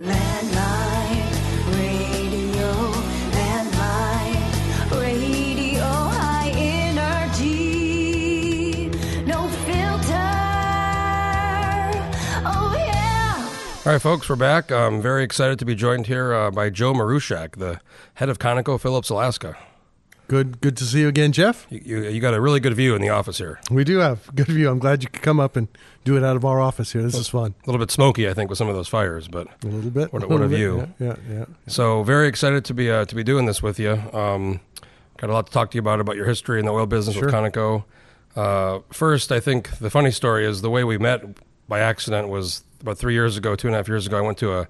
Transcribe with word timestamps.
Landline 0.00 1.26
radio, 1.74 2.70
landline 3.32 5.00
radio, 5.00 5.82
high 5.82 6.50
energy, 7.34 7.70
no 9.26 9.48
filter. 9.66 10.30
Oh 12.46 12.74
yeah. 12.78 13.50
All 13.84 13.92
right, 13.92 14.00
folks, 14.00 14.28
we're 14.28 14.36
back. 14.36 14.70
I'm 14.70 15.02
very 15.02 15.24
excited 15.24 15.58
to 15.58 15.64
be 15.64 15.74
joined 15.74 16.06
here 16.06 16.32
uh, 16.32 16.52
by 16.52 16.70
Joe 16.70 16.92
Marushack, 16.92 17.56
the 17.56 17.80
head 18.14 18.28
of 18.28 18.38
ConocoPhillips 18.38 19.10
Alaska. 19.10 19.56
Good, 20.28 20.60
good 20.60 20.76
to 20.76 20.84
see 20.84 21.00
you 21.00 21.08
again, 21.08 21.32
Jeff. 21.32 21.66
You, 21.70 21.80
you, 21.84 22.02
you 22.10 22.20
got 22.20 22.34
a 22.34 22.40
really 22.40 22.60
good 22.60 22.74
view 22.74 22.94
in 22.94 23.00
the 23.00 23.08
office 23.08 23.38
here. 23.38 23.58
We 23.70 23.82
do 23.82 23.98
have 23.98 24.34
good 24.34 24.48
view. 24.48 24.68
I'm 24.68 24.78
glad 24.78 25.02
you 25.02 25.08
could 25.08 25.22
come 25.22 25.40
up 25.40 25.56
and 25.56 25.68
do 26.04 26.18
it 26.18 26.22
out 26.22 26.36
of 26.36 26.44
our 26.44 26.60
office 26.60 26.92
here. 26.92 27.00
This 27.02 27.14
is 27.14 27.28
fun. 27.28 27.54
A 27.64 27.66
little 27.66 27.78
bit 27.78 27.90
smoky, 27.90 28.28
I 28.28 28.34
think, 28.34 28.50
with 28.50 28.58
some 28.58 28.68
of 28.68 28.74
those 28.74 28.88
fires, 28.88 29.26
but 29.26 29.48
A 29.64 29.66
little 29.66 29.90
bit. 29.90 30.12
What 30.12 30.28
what 30.28 30.42
a 30.42 30.48
view. 30.48 30.86
Yeah, 30.98 31.16
yeah, 31.30 31.36
yeah. 31.38 31.44
so 31.66 32.02
very 32.02 32.28
excited 32.28 32.66
to 32.66 32.74
be 32.74 32.90
uh, 32.90 33.06
to 33.06 33.14
be 33.14 33.24
doing 33.24 33.46
this 33.46 33.62
with 33.62 33.78
you. 33.78 33.92
Um, 34.12 34.60
got 35.16 35.30
a 35.30 35.32
lot 35.32 35.46
to 35.46 35.52
talk 35.52 35.70
to 35.70 35.76
you 35.76 35.80
about 35.80 35.98
about 35.98 36.16
your 36.16 36.26
history 36.26 36.60
in 36.60 36.66
the 36.66 36.72
oil 36.72 36.84
business 36.86 37.16
with 37.16 37.30
Sure. 37.30 37.32
Conoco. 37.50 37.84
Uh, 38.36 38.80
first, 38.92 39.32
I 39.32 39.40
think 39.40 39.78
the 39.78 39.88
funny 39.90 40.10
story 40.10 40.44
is 40.44 40.60
the 40.60 40.70
way 40.70 40.84
we 40.84 40.98
met 40.98 41.22
by 41.68 41.80
accident 41.80 42.28
was 42.28 42.64
about 42.82 42.98
three 42.98 43.14
years 43.14 43.38
ago, 43.38 43.56
two 43.56 43.66
and 43.68 43.74
a 43.74 43.78
half 43.78 43.88
years 43.88 44.06
ago. 44.06 44.18
I 44.18 44.20
went 44.20 44.36
to 44.38 44.52
a 44.52 44.68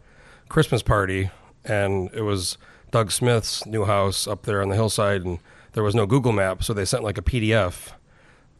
Christmas 0.48 0.82
party, 0.84 1.30
and 1.64 2.10
it 2.14 2.22
was 2.22 2.56
Doug 2.91 3.10
Smith's 3.12 3.66
new 3.66 3.84
house 3.84 4.27
up 4.27 4.42
there 4.42 4.62
on 4.62 4.69
the 4.69 4.74
hillside, 4.74 5.24
and 5.24 5.38
there 5.73 5.83
was 5.83 5.95
no 5.95 6.06
Google 6.06 6.33
map, 6.33 6.62
so 6.62 6.73
they 6.73 6.84
sent 6.84 7.05
like 7.05 7.19
a 7.19 7.23
PDF 7.23 7.92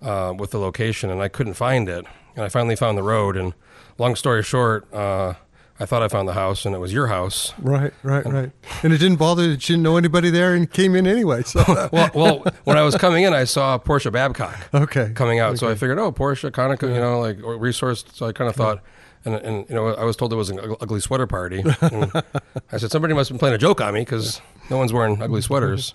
uh, 0.03 0.35
with 0.37 0.51
the 0.51 0.59
location, 0.59 1.11
and 1.11 1.23
I 1.23 1.29
couldn't 1.29 1.55
find 1.55 1.89
it. 1.89 2.05
And 2.37 2.45
I 2.45 2.49
finally 2.49 2.77
found 2.77 2.97
the 2.97 3.03
road. 3.03 3.37
And 3.37 3.55
long 3.99 4.15
story 4.15 4.43
short, 4.43 4.93
uh, 4.95 5.35
I 5.81 5.87
thought 5.87 6.03
I 6.03 6.09
found 6.09 6.29
the 6.29 6.35
house, 6.35 6.65
and 6.65 6.75
it 6.75 6.79
was 6.79 6.93
your 6.93 7.07
house. 7.07 7.55
Right, 7.59 7.93
right, 8.03 8.25
right. 8.27 8.51
And 8.83 8.93
it 8.93 8.99
didn't 8.99 9.17
bother. 9.17 9.49
that 9.49 9.69
You 9.69 9.75
didn't 9.75 9.83
know 9.85 9.97
anybody 9.97 10.31
there, 10.31 10.55
and 10.55 10.71
came 10.71 10.97
in 10.97 11.07
anyway. 11.07 11.43
So 11.43 11.63
well, 11.93 12.11
well, 12.15 12.45
when 12.65 12.77
I 12.77 12.83
was 12.83 12.97
coming 12.97 13.25
in, 13.25 13.33
I 13.33 13.45
saw 13.45 13.79
Portia 13.79 14.11
Babcock 14.11 14.69
okay, 14.75 15.13
coming 15.15 15.39
out, 15.39 15.59
so 15.59 15.69
I 15.69 15.75
figured, 15.75 15.99
oh, 15.99 16.11
Portia, 16.13 16.51
Conoco, 16.51 16.93
you 16.93 17.01
know, 17.01 17.21
like 17.21 17.39
resourced. 17.39 18.13
So 18.15 18.27
I 18.27 18.33
kind 18.33 18.51
of 18.51 18.57
thought, 18.57 18.83
and, 19.25 19.35
and 19.35 19.69
you 19.69 19.75
know, 19.75 19.89
I 19.89 20.05
was 20.05 20.17
told 20.17 20.33
it 20.33 20.37
was 20.37 20.51
an 20.51 20.59
ugly 20.81 21.01
sweater 21.01 21.27
party. 21.27 21.63
I 22.73 22.77
said 22.77 22.91
somebody 22.91 23.15
must 23.15 23.29
have 23.29 23.35
been 23.35 23.41
playing 23.41 23.55
a 23.55 23.59
joke 23.59 23.81
on 23.81 23.95
me 23.95 24.01
because 24.01 24.41
no 24.71 24.77
one's 24.77 24.93
wearing 24.93 25.21
ugly 25.23 25.43
sweaters. 25.43 25.95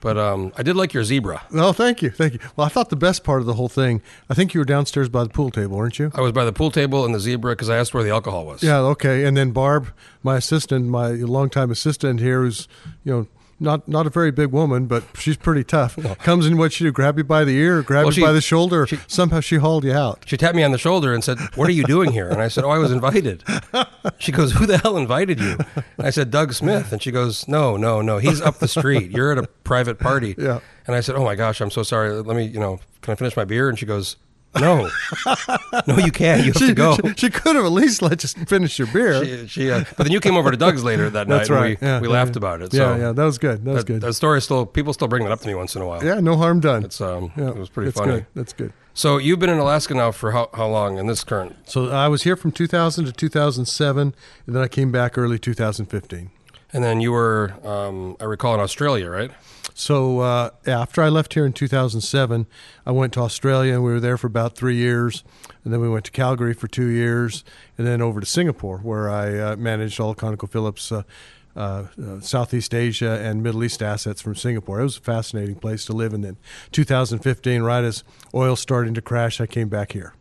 But 0.00 0.18
um, 0.18 0.52
I 0.58 0.62
did 0.62 0.76
like 0.76 0.92
your 0.92 1.04
zebra. 1.04 1.42
Oh, 1.54 1.72
thank 1.72 2.02
you, 2.02 2.10
thank 2.10 2.34
you. 2.34 2.40
Well, 2.56 2.66
I 2.66 2.68
thought 2.68 2.90
the 2.90 2.96
best 2.96 3.24
part 3.24 3.40
of 3.40 3.46
the 3.46 3.54
whole 3.54 3.68
thing. 3.68 4.02
I 4.28 4.34
think 4.34 4.52
you 4.52 4.60
were 4.60 4.64
downstairs 4.66 5.08
by 5.08 5.22
the 5.24 5.30
pool 5.30 5.50
table, 5.50 5.76
weren't 5.76 5.98
you? 5.98 6.10
I 6.14 6.20
was 6.20 6.32
by 6.32 6.44
the 6.44 6.52
pool 6.52 6.70
table 6.70 7.04
and 7.04 7.14
the 7.14 7.20
zebra 7.20 7.52
because 7.52 7.70
I 7.70 7.76
asked 7.76 7.94
where 7.94 8.02
the 8.02 8.10
alcohol 8.10 8.44
was. 8.44 8.62
Yeah, 8.62 8.78
okay. 8.78 9.24
And 9.24 9.36
then 9.36 9.52
Barb, 9.52 9.88
my 10.22 10.36
assistant, 10.36 10.86
my 10.86 11.10
longtime 11.10 11.70
assistant 11.70 12.20
here, 12.20 12.42
who's 12.42 12.68
you 13.04 13.12
know 13.12 13.26
not 13.60 13.86
not 13.86 14.06
a 14.06 14.10
very 14.10 14.30
big 14.30 14.50
woman, 14.50 14.86
but 14.86 15.04
she's 15.14 15.36
pretty 15.36 15.62
tough. 15.62 15.96
Comes 16.18 16.46
in, 16.46 16.56
what 16.56 16.72
she 16.72 16.82
do? 16.84 16.90
Grab 16.90 17.18
you 17.18 17.24
by 17.24 17.44
the 17.44 17.56
ear, 17.56 17.82
grab 17.82 18.04
Well, 18.04 18.12
you 18.12 18.12
she- 18.16 18.20
by 18.22 18.32
the 18.32 18.40
shoulder. 18.40 18.86
she- 18.86 18.98
somehow 19.06 19.40
she 19.40 19.56
hauled 19.56 19.84
you 19.84 19.92
out. 19.92 20.22
She 20.26 20.36
tapped 20.36 20.56
me 20.56 20.62
on 20.64 20.72
the 20.72 20.78
shoulder 20.78 21.12
and 21.14 21.22
said, 21.22 21.38
"What 21.54 21.68
are 21.68 21.72
you 21.72 21.84
doing 21.84 22.12
here?" 22.12 22.28
And 22.28 22.40
I 22.40 22.48
said, 22.48 22.64
"Oh, 22.64 22.70
I 22.70 22.78
was 22.78 22.90
invited." 22.90 23.44
She 24.18 24.32
goes, 24.32 24.52
"Who 24.52 24.66
the 24.66 24.78
hell 24.78 24.96
invited 24.96 25.40
you?" 25.40 25.56
And 25.98 26.06
I 26.06 26.10
said, 26.10 26.30
"Doug 26.30 26.52
Smith." 26.54 26.90
And 26.92 27.02
she 27.02 27.10
goes, 27.10 27.46
"No, 27.48 27.76
no, 27.76 28.00
no. 28.02 28.18
He's 28.18 28.40
up 28.40 28.58
the 28.58 28.68
street. 28.68 29.10
You're 29.10 29.32
at 29.32 29.38
a 29.38 29.46
private 29.64 29.98
party." 29.98 30.34
Yeah. 30.38 30.60
And 30.86 30.96
I 30.96 31.00
said, 31.00 31.14
"Oh 31.16 31.24
my 31.24 31.34
gosh, 31.34 31.60
I'm 31.60 31.70
so 31.70 31.82
sorry. 31.82 32.10
Let 32.12 32.36
me, 32.36 32.44
you 32.46 32.58
know, 32.60 32.80
can 33.02 33.12
I 33.12 33.14
finish 33.14 33.36
my 33.36 33.44
beer?" 33.44 33.68
And 33.68 33.78
she 33.78 33.86
goes, 33.86 34.16
"No, 34.58 34.90
no, 35.86 35.98
you 35.98 36.10
can't. 36.10 36.44
You 36.44 36.52
have 36.52 36.56
She, 36.56 36.68
to 36.68 36.74
go." 36.74 36.96
she, 36.96 37.14
she 37.16 37.30
could 37.30 37.56
have 37.56 37.64
at 37.64 37.72
least 37.72 38.02
let 38.02 38.22
you 38.22 38.44
finish 38.46 38.78
your 38.78 38.88
beer. 38.88 39.24
She, 39.24 39.46
she 39.46 39.70
uh, 39.70 39.84
but 39.96 40.04
then 40.04 40.12
you 40.12 40.20
came 40.20 40.36
over 40.36 40.50
to 40.50 40.56
Doug's 40.56 40.82
later 40.82 41.08
that 41.10 41.28
night. 41.28 41.36
That's 41.38 41.50
and 41.50 41.58
right. 41.58 41.80
We, 41.80 41.86
yeah, 41.86 42.00
we 42.00 42.08
yeah, 42.08 42.14
laughed 42.14 42.34
yeah. 42.34 42.38
about 42.38 42.62
it. 42.62 42.74
Yeah, 42.74 42.78
So 42.78 42.96
yeah, 42.96 43.12
that 43.12 43.24
was 43.24 43.38
good. 43.38 43.64
That 43.64 43.72
was 43.72 43.84
that, 43.84 43.92
good. 43.92 44.00
that 44.02 44.14
story 44.14 44.40
still 44.42 44.66
people 44.66 44.92
still 44.92 45.08
bring 45.08 45.22
that 45.24 45.32
up 45.32 45.40
to 45.40 45.46
me 45.46 45.54
once 45.54 45.76
in 45.76 45.82
a 45.82 45.86
while. 45.86 46.04
yeah, 46.04 46.20
no 46.20 46.36
harm 46.36 46.60
done. 46.60 46.84
It's 46.84 47.00
um, 47.00 47.32
yeah, 47.36 47.48
it 47.50 47.56
was 47.56 47.68
pretty 47.68 47.90
it's 47.90 47.98
funny. 47.98 48.12
Good. 48.12 48.26
That's 48.34 48.52
good. 48.52 48.72
So 48.92 49.18
you've 49.18 49.38
been 49.38 49.50
in 49.50 49.58
Alaska 49.58 49.94
now 49.94 50.10
for 50.10 50.32
how, 50.32 50.50
how 50.52 50.66
long 50.66 50.98
in 50.98 51.06
this 51.06 51.22
current? 51.24 51.56
So 51.64 51.88
I 51.90 52.08
was 52.08 52.24
here 52.24 52.36
from 52.36 52.50
2000 52.52 53.06
to 53.06 53.12
2007, 53.12 54.14
and 54.46 54.54
then 54.54 54.62
I 54.62 54.68
came 54.68 54.90
back 54.90 55.16
early 55.16 55.38
2015. 55.38 56.30
And 56.72 56.84
then 56.84 57.00
you 57.00 57.12
were, 57.12 57.54
um, 57.64 58.16
I 58.20 58.24
recall, 58.24 58.54
in 58.54 58.60
Australia, 58.60 59.08
right? 59.08 59.30
So 59.80 60.20
uh, 60.20 60.50
after 60.66 61.00
I 61.00 61.08
left 61.08 61.32
here 61.32 61.46
in 61.46 61.54
2007, 61.54 62.46
I 62.84 62.90
went 62.90 63.14
to 63.14 63.20
Australia 63.20 63.72
and 63.72 63.82
we 63.82 63.90
were 63.90 63.98
there 63.98 64.18
for 64.18 64.26
about 64.26 64.54
three 64.54 64.76
years. 64.76 65.24
And 65.64 65.72
then 65.72 65.80
we 65.80 65.88
went 65.88 66.04
to 66.04 66.10
Calgary 66.10 66.52
for 66.52 66.68
two 66.68 66.88
years 66.88 67.44
and 67.78 67.86
then 67.86 68.02
over 68.02 68.20
to 68.20 68.26
Singapore 68.26 68.80
where 68.80 69.08
I 69.08 69.38
uh, 69.38 69.56
managed 69.56 69.98
all 69.98 70.14
ConocoPhillips 70.14 70.92
uh, 70.92 71.02
uh, 71.56 71.86
uh, 71.98 72.20
Southeast 72.20 72.74
Asia 72.74 73.22
and 73.22 73.42
Middle 73.42 73.64
East 73.64 73.82
assets 73.82 74.20
from 74.20 74.34
Singapore. 74.34 74.80
It 74.80 74.82
was 74.82 74.98
a 74.98 75.00
fascinating 75.00 75.54
place 75.54 75.86
to 75.86 75.94
live. 75.94 76.12
And 76.12 76.22
then 76.22 76.36
2015, 76.72 77.62
right 77.62 77.82
as 77.82 78.04
oil 78.34 78.56
starting 78.56 78.92
to 78.92 79.00
crash, 79.00 79.40
I 79.40 79.46
came 79.46 79.70
back 79.70 79.92
here. 79.92 80.12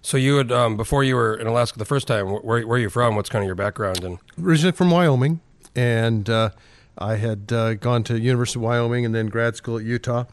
So 0.00 0.16
you 0.16 0.36
had, 0.36 0.52
um, 0.52 0.76
before 0.76 1.02
you 1.02 1.16
were 1.16 1.34
in 1.34 1.48
Alaska 1.48 1.76
the 1.76 1.84
first 1.84 2.06
time, 2.06 2.28
where, 2.28 2.64
where 2.64 2.76
are 2.76 2.78
you 2.78 2.88
from? 2.88 3.16
What's 3.16 3.30
kind 3.30 3.42
of 3.42 3.46
your 3.46 3.56
background? 3.56 4.04
And 4.04 4.20
originally 4.40 4.76
from 4.76 4.92
Wyoming, 4.92 5.40
and 5.74 6.30
uh, 6.30 6.50
I 6.98 7.16
had 7.16 7.52
uh, 7.52 7.74
gone 7.74 8.02
to 8.04 8.18
University 8.18 8.58
of 8.58 8.64
Wyoming 8.64 9.04
and 9.04 9.14
then 9.14 9.26
grad 9.26 9.56
school 9.56 9.78
at 9.78 9.84
Utah, 9.84 10.24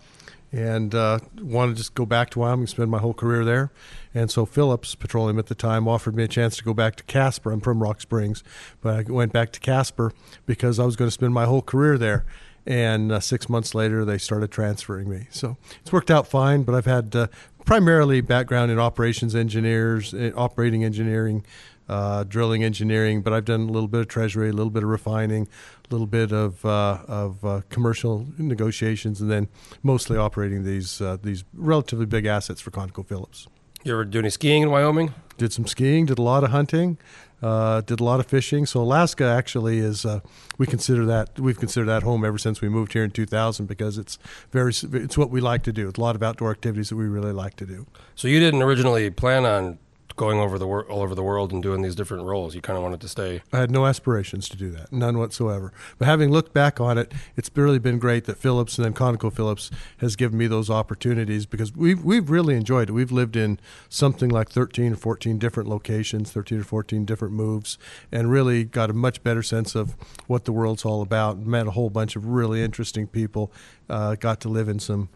and 0.52 0.96
uh, 0.96 1.20
wanted 1.40 1.74
to 1.74 1.78
just 1.78 1.96
go 1.96 2.06
back 2.06 2.30
to 2.32 2.40
Wyoming, 2.40 2.68
spend 2.68 2.90
my 2.90 3.00
whole 3.00 3.14
career 3.14 3.44
there. 3.44 3.72
And 4.14 4.32
so 4.32 4.46
Phillips 4.46 4.96
Petroleum 4.96 5.38
at 5.38 5.48
the 5.48 5.56
time 5.56 5.88
offered 5.88 6.16
me 6.16 6.24
a 6.24 6.28
chance 6.28 6.58
to 6.58 6.64
go 6.64 6.74
back 6.74 6.96
to 6.96 7.04
Casper. 7.04 7.52
I'm 7.52 7.60
from 7.60 7.84
Rock 7.84 8.02
Springs, 8.02 8.44
but 8.82 8.96
I 8.96 9.12
went 9.12 9.34
back 9.34 9.52
to 9.54 9.60
Casper 9.60 10.14
because 10.46 10.80
I 10.80 10.86
was 10.86 10.96
going 10.96 11.08
to 11.08 11.14
spend 11.14 11.34
my 11.34 11.46
whole 11.46 11.62
career 11.62 11.98
there. 11.98 12.26
And 12.66 13.12
uh, 13.12 13.20
six 13.20 13.48
months 13.48 13.76
later, 13.76 14.06
they 14.06 14.18
started 14.18 14.50
transferring 14.50 15.08
me. 15.08 15.28
So 15.30 15.58
it's 15.82 15.92
worked 15.92 16.10
out 16.10 16.26
fine. 16.26 16.64
But 16.64 16.74
I've 16.74 16.86
had 16.86 17.16
uh, 17.16 17.28
primarily 17.66 18.22
background 18.22 18.72
in 18.72 18.80
operations 18.80 19.36
engineers, 19.36 20.14
eh, 20.14 20.32
operating 20.36 20.84
engineering, 20.84 21.46
uh, 21.88 22.24
drilling 22.24 22.64
engineering, 22.64 23.22
but 23.22 23.34
I've 23.34 23.46
done 23.46 23.62
a 23.62 23.72
little 23.72 23.88
bit 23.88 24.02
of 24.02 24.08
treasury, 24.08 24.50
a 24.50 24.54
little 24.54 24.72
bit 24.72 24.84
of 24.84 24.90
refining, 24.90 25.48
little 25.90 26.08
bit 26.08 26.32
of 26.32 26.66
uh, 26.66 27.00
of 27.08 27.44
uh, 27.46 27.62
commercial 27.70 28.28
negotiations, 28.38 29.22
and 29.22 29.30
then 29.30 29.48
mostly 29.84 30.18
operating 30.18 30.64
these 30.64 31.02
uh, 31.02 31.18
these 31.22 31.44
relatively 31.54 32.06
big 32.06 32.26
assets 32.26 32.62
for 32.62 32.72
ConocoPhillips. 32.72 33.48
you 33.84 33.94
ever 33.94 34.06
do 34.06 34.20
any 34.20 34.30
skiing 34.30 34.64
in 34.64 34.72
Wyoming? 34.72 35.14
Did 35.38 35.52
some 35.52 35.68
skiing, 35.68 36.06
did 36.06 36.18
a 36.18 36.22
lot 36.22 36.44
of 36.46 36.52
hunting, 36.52 36.98
uh, 37.42 37.82
did 37.82 38.00
a 38.00 38.04
lot 38.04 38.20
of 38.20 38.26
fishing. 38.26 38.66
So 38.66 38.82
Alaska 38.82 39.26
actually 39.26 39.80
is 39.80 40.06
uh, 40.06 40.22
we 40.58 40.66
consider 40.66 41.06
that 41.06 41.40
we've 41.40 41.60
considered 41.60 41.88
that 41.88 42.04
home 42.04 42.24
ever 42.24 42.38
since 42.38 42.62
we 42.62 42.70
moved 42.70 42.94
here 42.94 43.04
in 43.04 43.12
2000 43.12 43.66
because 43.66 43.98
it's 43.98 44.18
very 44.52 44.72
it's 44.94 45.18
what 45.18 45.30
we 45.30 45.42
like 45.42 45.64
to 45.64 45.74
do. 45.74 45.90
It's 45.90 46.00
a 46.00 46.02
lot 46.02 46.16
of 46.16 46.24
outdoor 46.24 46.52
activities 46.52 46.90
that 46.90 46.96
we 46.96 47.06
really 47.06 47.34
like 47.34 47.56
to 47.58 47.66
do. 47.66 47.86
So 48.16 48.28
you 48.28 48.40
didn't 48.40 48.62
originally 48.62 49.10
plan 49.10 49.46
on 49.46 49.78
going 50.16 50.40
over 50.40 50.58
the 50.58 50.68
wor- 50.68 50.86
all 50.86 51.02
over 51.02 51.14
the 51.14 51.24
world 51.24 51.52
and 51.52 51.62
doing 51.62 51.82
these 51.82 51.96
different 51.96 52.24
roles. 52.24 52.56
You 52.56 52.62
kind 52.62 52.78
of 52.78 52.84
wanted 52.84 53.02
to 53.02 53.08
stay. 53.08 53.42
I 53.52 53.60
had 53.60 53.72
no 53.72 53.86
aspirations 53.86 54.48
to 54.50 54.58
do 54.58 54.72
that, 54.72 54.92
none 54.92 55.18
whatsoever. 55.18 55.74
But 55.98 56.08
having 56.08 56.32
looked 56.32 56.54
back 56.54 56.80
on 56.80 56.98
it, 56.98 57.12
it's 57.36 57.50
really 57.54 57.80
been 57.80 58.00
great 58.00 58.26
that 58.26 58.38
Phillips 58.38 58.78
and 58.78 58.86
then 58.86 58.94
ConocoPhillips 58.94 59.72
has 59.98 60.16
given 60.16 60.38
me 60.38 60.48
those 60.48 60.70
opportunities 60.70 61.46
because 61.46 61.76
we've 61.76 62.04
we've 62.04 62.30
really 62.30 62.56
enjoyed 62.56 62.90
it. 62.90 62.94
We've 62.94 63.12
lived 63.12 63.36
in 63.36 63.60
something 63.90 64.30
like 64.30 64.50
13 64.50 64.94
or 64.94 64.96
14 64.96 65.38
different 65.38 65.70
locations, 65.70 66.32
13 66.32 66.60
or 66.60 66.64
14 66.64 67.06
different 67.06 67.34
moves, 67.34 67.78
and 68.12 68.32
really 68.32 68.64
got 68.64 68.90
a 68.90 68.94
much 68.94 69.22
better 69.24 69.44
sense 69.44 69.76
of 69.76 69.96
what 70.28 70.46
the 70.46 70.52
world's 70.52 70.86
all 70.86 71.02
about. 71.02 71.40
Met 71.40 71.68
a 71.68 71.72
whole 71.72 71.90
bunch 71.90 72.16
of 72.16 72.28
really 72.28 72.64
interesting 72.64 73.08
people. 73.08 73.52
Uh, 73.90 74.16
got 74.16 74.40
to 74.42 74.50
live 74.50 74.70
in 74.70 74.80
some 74.80 75.10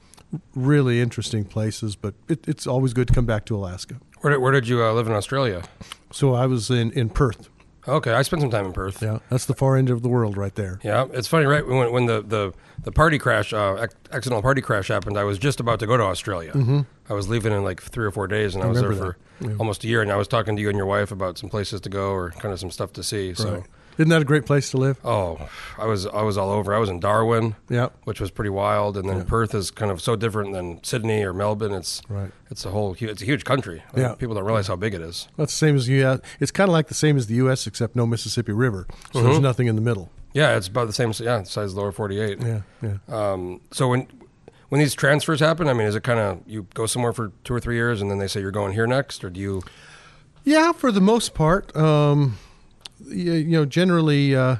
really 0.55 1.01
interesting 1.01 1.43
places, 1.43 1.95
but 1.95 2.13
it, 2.27 2.47
it's 2.47 2.67
always 2.67 2.93
good 2.93 3.07
to 3.07 3.13
come 3.13 3.25
back 3.25 3.45
to 3.45 3.55
Alaska. 3.55 3.95
Where 4.21 4.31
did, 4.33 4.39
where 4.39 4.51
did 4.51 4.67
you 4.67 4.83
uh, 4.83 4.93
live 4.93 5.07
in 5.07 5.13
Australia? 5.13 5.63
So 6.11 6.33
I 6.33 6.45
was 6.45 6.69
in, 6.69 6.91
in 6.91 7.09
Perth. 7.09 7.49
Okay, 7.87 8.11
I 8.11 8.21
spent 8.21 8.41
some 8.41 8.51
time 8.51 8.65
in 8.65 8.73
Perth. 8.73 9.01
Yeah, 9.01 9.19
that's 9.29 9.45
the 9.45 9.53
far 9.53 9.77
end 9.77 9.89
of 9.89 10.01
the 10.03 10.09
world 10.09 10.37
right 10.37 10.53
there. 10.53 10.79
Yeah, 10.83 11.07
it's 11.11 11.27
funny, 11.27 11.45
right? 11.45 11.65
When, 11.65 11.91
when 11.91 12.05
the, 12.05 12.21
the, 12.21 12.53
the 12.83 12.91
party 12.91 13.17
crash, 13.17 13.53
uh, 13.53 13.87
accidental 14.11 14.41
party 14.41 14.61
crash 14.61 14.89
happened, 14.89 15.17
I 15.17 15.23
was 15.23 15.39
just 15.39 15.59
about 15.59 15.79
to 15.79 15.87
go 15.87 15.97
to 15.97 16.03
Australia. 16.03 16.51
Mm-hmm. 16.51 16.81
I 17.09 17.13
was 17.13 17.29
leaving 17.29 17.53
in 17.53 17.63
like 17.63 17.81
three 17.81 18.05
or 18.05 18.11
four 18.11 18.27
days, 18.27 18.53
and 18.53 18.63
I, 18.63 18.67
was 18.67 18.81
there 18.81 18.93
for. 18.93 19.17
Yeah. 19.41 19.55
almost 19.57 19.83
a 19.85 19.87
year. 19.87 20.01
And 20.01 20.11
I 20.11 20.17
was 20.17 20.27
talking 20.27 20.55
to 20.57 20.61
you 20.61 20.67
and 20.67 20.77
your 20.77 20.85
wife 20.85 21.11
about 21.11 21.37
some 21.37 21.49
places 21.49 21.79
to 21.81 21.89
go 21.89 22.11
or 22.11 22.31
kind 22.31 22.53
of 22.53 22.59
some 22.59 22.69
stuff 22.69 22.91
to 22.93 23.03
see. 23.03 23.33
So, 23.33 23.53
Right. 23.53 23.63
Isn't 23.99 24.09
that 24.09 24.21
a 24.21 24.25
great 24.25 24.45
place 24.47 24.71
to 24.71 24.77
live? 24.77 24.97
oh, 25.05 25.49
I 25.77 25.85
was 25.85 26.07
I 26.07 26.21
was 26.23 26.37
all 26.37 26.49
over. 26.49 26.73
I 26.73 26.79
was 26.79 26.89
in 26.89 26.99
Darwin, 26.99 27.55
Yeah. 27.69 27.89
which 28.05 28.19
was 28.21 28.31
pretty 28.31 28.49
wild, 28.49 28.95
and 28.97 29.07
then 29.09 29.25
Perth 29.25 29.53
is 29.53 29.69
kind 29.71 29.91
of 29.91 30.01
so 30.01 30.15
different 30.15 30.53
than 30.53 30.81
Sydney 30.83 31.21
or 31.23 31.33
Melbourne. 31.33 31.73
It's 31.73 32.01
Right. 32.09 32.31
it's 32.49 32.65
a 32.65 32.71
whole 32.71 32.95
it's 32.97 33.21
a 33.21 33.25
huge 33.25 33.43
country. 33.43 33.83
Yeah. 33.95 34.15
people 34.15 34.33
don't 34.35 34.45
realize 34.45 34.67
how 34.67 34.77
big 34.77 34.93
it 34.93 35.01
is. 35.01 35.27
That's 35.37 35.51
the 35.53 35.57
same 35.57 35.75
as 35.75 35.87
you. 35.87 36.07
Uh, 36.07 36.17
it's 36.39 36.49
kind 36.51 36.69
of 36.69 36.73
like 36.73 36.87
the 36.87 36.93
same 36.95 37.17
as 37.17 37.27
the 37.27 37.35
U.S. 37.35 37.67
except 37.67 37.95
no 37.95 38.05
Mississippi 38.07 38.53
River, 38.53 38.87
so 38.89 39.19
Mm-hmm. 39.19 39.27
there's 39.27 39.39
nothing 39.41 39.67
in 39.67 39.75
the 39.75 39.81
middle. 39.81 40.09
Yeah, 40.33 40.55
it's 40.55 40.67
about 40.69 40.87
the 40.87 40.93
same. 40.93 41.11
Yeah, 41.19 41.43
size 41.43 41.73
lower 41.75 41.91
forty 41.91 42.19
eight. 42.21 42.39
Yeah, 42.41 42.61
yeah. 42.81 42.97
Um, 43.09 43.59
so 43.71 43.89
when 43.89 44.07
when 44.69 44.79
these 44.79 44.93
transfers 44.93 45.39
happen, 45.41 45.67
I 45.67 45.73
mean, 45.73 45.87
is 45.87 45.95
it 45.95 46.03
kind 46.03 46.19
of 46.19 46.39
you 46.47 46.67
go 46.73 46.85
somewhere 46.85 47.11
for 47.11 47.31
two 47.43 47.53
or 47.53 47.59
three 47.59 47.75
years 47.75 48.01
and 48.01 48.09
then 48.09 48.19
they 48.19 48.27
say 48.27 48.39
you're 48.39 48.51
going 48.51 48.73
here 48.73 48.87
next, 48.87 49.23
or 49.25 49.29
do 49.29 49.39
you? 49.41 49.61
Yeah, 50.45 50.71
for 50.71 50.91
the 50.91 51.01
most 51.01 51.33
part. 51.33 51.75
Um, 51.75 52.37
you, 53.07 53.43
know, 53.45 53.65
generally, 53.65 54.35
uh, 54.35 54.57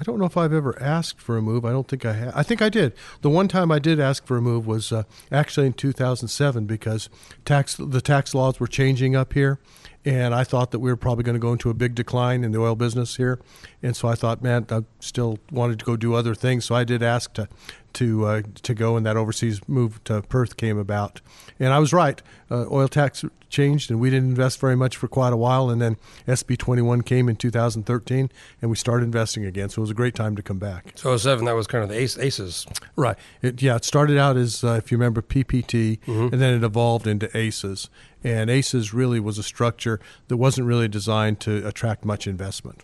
I 0.00 0.04
don't 0.04 0.18
know 0.18 0.26
if 0.26 0.36
I've 0.36 0.52
ever 0.52 0.80
asked 0.80 1.20
for 1.20 1.36
a 1.36 1.42
move. 1.42 1.64
I 1.64 1.70
don't 1.70 1.88
think 1.88 2.04
I 2.04 2.12
have. 2.12 2.32
I 2.36 2.42
think 2.42 2.62
I 2.62 2.68
did. 2.68 2.94
The 3.22 3.30
one 3.30 3.48
time 3.48 3.72
I 3.72 3.78
did 3.78 3.98
ask 3.98 4.26
for 4.26 4.36
a 4.36 4.42
move 4.42 4.66
was 4.66 4.92
uh, 4.92 5.02
actually 5.32 5.66
in 5.66 5.72
2007 5.72 6.66
because 6.66 7.08
tax 7.44 7.76
the 7.76 8.00
tax 8.00 8.34
laws 8.34 8.60
were 8.60 8.68
changing 8.68 9.16
up 9.16 9.32
here, 9.32 9.58
and 10.04 10.34
I 10.34 10.44
thought 10.44 10.70
that 10.70 10.78
we 10.78 10.90
were 10.90 10.96
probably 10.96 11.24
going 11.24 11.34
to 11.34 11.40
go 11.40 11.52
into 11.52 11.68
a 11.68 11.74
big 11.74 11.96
decline 11.96 12.44
in 12.44 12.52
the 12.52 12.60
oil 12.60 12.76
business 12.76 13.16
here, 13.16 13.40
and 13.82 13.96
so 13.96 14.06
I 14.06 14.14
thought, 14.14 14.40
man, 14.40 14.66
I 14.70 14.84
still 15.00 15.40
wanted 15.50 15.80
to 15.80 15.84
go 15.84 15.96
do 15.96 16.14
other 16.14 16.34
things. 16.34 16.64
So 16.64 16.76
I 16.76 16.84
did 16.84 17.02
ask 17.02 17.32
to 17.34 17.48
to 17.94 18.24
uh, 18.24 18.42
to 18.62 18.74
go, 18.74 18.96
and 18.96 19.04
that 19.04 19.16
overseas 19.16 19.60
move 19.68 20.02
to 20.04 20.22
Perth 20.22 20.56
came 20.56 20.78
about, 20.78 21.20
and 21.58 21.72
I 21.72 21.80
was 21.80 21.92
right. 21.92 22.22
Uh, 22.50 22.66
oil 22.70 22.86
tax 22.86 23.24
changed, 23.48 23.90
and 23.90 24.00
we 24.00 24.10
didn't 24.10 24.28
invest 24.28 24.60
very 24.60 24.76
much 24.76 24.96
for 24.96 25.08
quite 25.08 25.32
a 25.32 25.36
while, 25.36 25.70
and 25.70 25.80
then 25.80 25.96
SB 26.26 26.58
21 26.58 27.02
came 27.02 27.28
in 27.28 27.36
2013, 27.36 28.30
and 28.60 28.70
we 28.70 28.76
started 28.76 29.04
investing 29.04 29.44
again. 29.44 29.68
So 29.68 29.80
it 29.80 29.82
was 29.82 29.90
a 29.90 29.94
great 29.94 30.14
time 30.14 30.36
to 30.36 30.42
come 30.42 30.58
back. 30.58 30.92
So 30.96 31.16
07, 31.16 31.44
that 31.44 31.54
was 31.54 31.66
kind 31.66 31.82
of 31.82 31.90
the 31.90 31.96
ace, 31.96 32.18
aces. 32.18 32.66
Right. 32.96 33.16
It, 33.42 33.62
yeah, 33.62 33.76
it 33.76 33.84
started 33.84 34.18
out 34.18 34.36
as, 34.36 34.62
uh, 34.62 34.72
if 34.72 34.90
you 34.90 34.98
remember, 34.98 35.22
PPT, 35.22 35.98
and 36.06 36.40
then 36.40 36.54
it 36.54 36.64
evolved 36.64 37.06
into 37.06 37.34
ACES. 37.36 37.88
And 38.24 38.50
ACES 38.50 38.92
really 38.92 39.20
was 39.20 39.38
a 39.38 39.42
structure 39.42 40.00
that 40.28 40.36
wasn't 40.36 40.66
really 40.66 40.88
designed 40.88 41.40
to 41.40 41.66
attract 41.66 42.04
much 42.04 42.26
investment. 42.26 42.82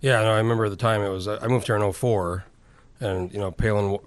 Yeah, 0.00 0.22
no, 0.22 0.32
I 0.32 0.36
remember 0.36 0.66
at 0.66 0.70
the 0.70 0.76
time 0.76 1.00
it 1.02 1.08
was. 1.08 1.26
I 1.26 1.46
moved 1.46 1.66
here 1.66 1.76
in 1.76 1.92
04, 1.92 2.44
and 3.00 3.32
you 3.32 3.38
know, 3.38 3.50
Palin, 3.50 3.98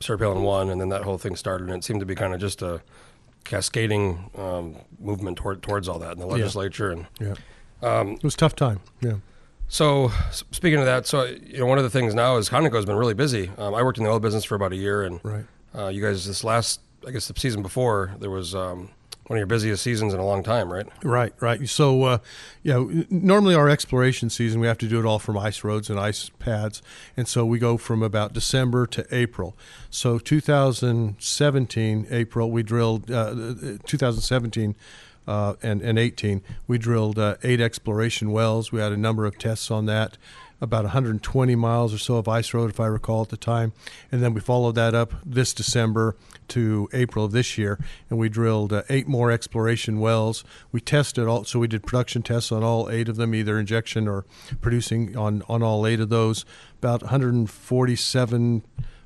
Sarah 0.00 0.18
Palin 0.18 0.42
won, 0.42 0.70
and 0.70 0.80
then 0.80 0.88
that 0.90 1.02
whole 1.02 1.18
thing 1.18 1.36
started, 1.36 1.68
and 1.68 1.76
it 1.76 1.84
seemed 1.84 2.00
to 2.00 2.06
be 2.06 2.14
kind 2.14 2.32
of 2.32 2.40
just 2.40 2.62
a 2.62 2.80
cascading 3.44 4.30
um, 4.36 4.76
movement 4.98 5.36
toward, 5.38 5.62
towards 5.62 5.88
all 5.88 5.98
that 5.98 6.12
in 6.12 6.18
the 6.18 6.26
legislature. 6.26 6.90
And 6.90 7.06
Yeah. 7.18 7.34
um, 7.82 8.12
It 8.12 8.24
was 8.24 8.34
a 8.34 8.38
tough 8.38 8.54
time. 8.56 8.80
Yeah. 9.00 9.14
so, 9.68 10.10
speaking 10.50 10.78
of 10.80 10.84
that, 10.86 11.06
so 11.06 11.24
you 11.24 11.58
know, 11.58 11.66
one 11.66 11.78
of 11.78 11.84
the 11.84 11.90
things 11.90 12.14
now 12.14 12.36
is 12.36 12.48
Conoco's 12.48 12.84
been 12.86 12.96
really 12.96 13.14
busy. 13.14 13.50
Um, 13.58 13.74
I 13.74 13.82
worked 13.82 13.98
in 13.98 14.04
the 14.04 14.10
oil 14.10 14.20
business 14.20 14.44
for 14.44 14.54
about 14.54 14.72
a 14.72 14.76
year, 14.76 15.02
and 15.02 15.20
Right. 15.22 15.44
uh, 15.76 15.88
you 15.88 16.02
guys, 16.02 16.26
this 16.26 16.42
last, 16.44 16.80
I 17.06 17.10
guess, 17.10 17.28
the 17.28 17.38
season 17.38 17.62
before, 17.62 18.12
there 18.20 18.30
was 18.30 18.54
um, 18.54 18.90
one 19.30 19.36
of 19.36 19.42
your 19.42 19.46
busiest 19.46 19.84
seasons 19.84 20.12
in 20.12 20.18
a 20.18 20.26
long 20.26 20.42
time, 20.42 20.72
right? 20.72 20.88
Right, 21.04 21.32
right. 21.38 21.68
So, 21.68 22.02
uh, 22.02 22.18
normally 22.64 23.54
our 23.54 23.68
exploration 23.68 24.28
season, 24.28 24.60
we 24.60 24.66
have 24.66 24.78
to 24.78 24.88
do 24.88 24.98
it 24.98 25.06
all 25.06 25.20
from 25.20 25.38
ice 25.38 25.62
roads 25.62 25.88
and 25.88 26.00
ice 26.00 26.32
pads. 26.40 26.82
And 27.16 27.28
so 27.28 27.46
we 27.46 27.60
go 27.60 27.76
from 27.76 28.02
about 28.02 28.32
December 28.32 28.88
to 28.88 29.06
April. 29.14 29.56
So, 29.88 30.18
2017, 30.18 32.08
April, 32.10 32.50
we 32.50 32.64
drilled, 32.64 33.08
uh, 33.08 33.30
2017 33.86 34.74
uh, 35.28 35.54
and, 35.62 35.80
and 35.80 35.96
18, 35.96 36.42
we 36.66 36.76
drilled 36.76 37.16
uh, 37.16 37.36
eight 37.44 37.60
exploration 37.60 38.32
wells. 38.32 38.72
We 38.72 38.80
had 38.80 38.90
a 38.90 38.96
number 38.96 39.26
of 39.26 39.38
tests 39.38 39.70
on 39.70 39.86
that. 39.86 40.18
About 40.60 40.84
120 40.84 41.54
miles 41.54 41.94
or 41.94 41.98
so 41.98 42.16
of 42.16 42.28
ice 42.28 42.52
road, 42.52 42.70
if 42.70 42.80
I 42.80 42.86
recall 42.86 43.22
at 43.22 43.30
the 43.30 43.36
time. 43.36 43.72
And 44.12 44.22
then 44.22 44.34
we 44.34 44.40
followed 44.40 44.74
that 44.74 44.94
up 44.94 45.14
this 45.24 45.54
December 45.54 46.16
to 46.48 46.88
April 46.92 47.24
of 47.24 47.32
this 47.32 47.56
year, 47.56 47.78
and 48.10 48.18
we 48.18 48.28
drilled 48.28 48.72
uh, 48.72 48.82
eight 48.90 49.08
more 49.08 49.30
exploration 49.30 50.00
wells. 50.00 50.44
We 50.70 50.80
tested 50.80 51.26
all, 51.26 51.44
so 51.44 51.58
we 51.58 51.68
did 51.68 51.84
production 51.84 52.22
tests 52.22 52.52
on 52.52 52.62
all 52.62 52.90
eight 52.90 53.08
of 53.08 53.16
them, 53.16 53.34
either 53.34 53.58
injection 53.58 54.06
or 54.06 54.26
producing 54.60 55.16
on, 55.16 55.42
on 55.48 55.62
all 55.62 55.86
eight 55.86 56.00
of 56.00 56.08
those. 56.08 56.44
About 56.78 57.02
147 57.02 58.62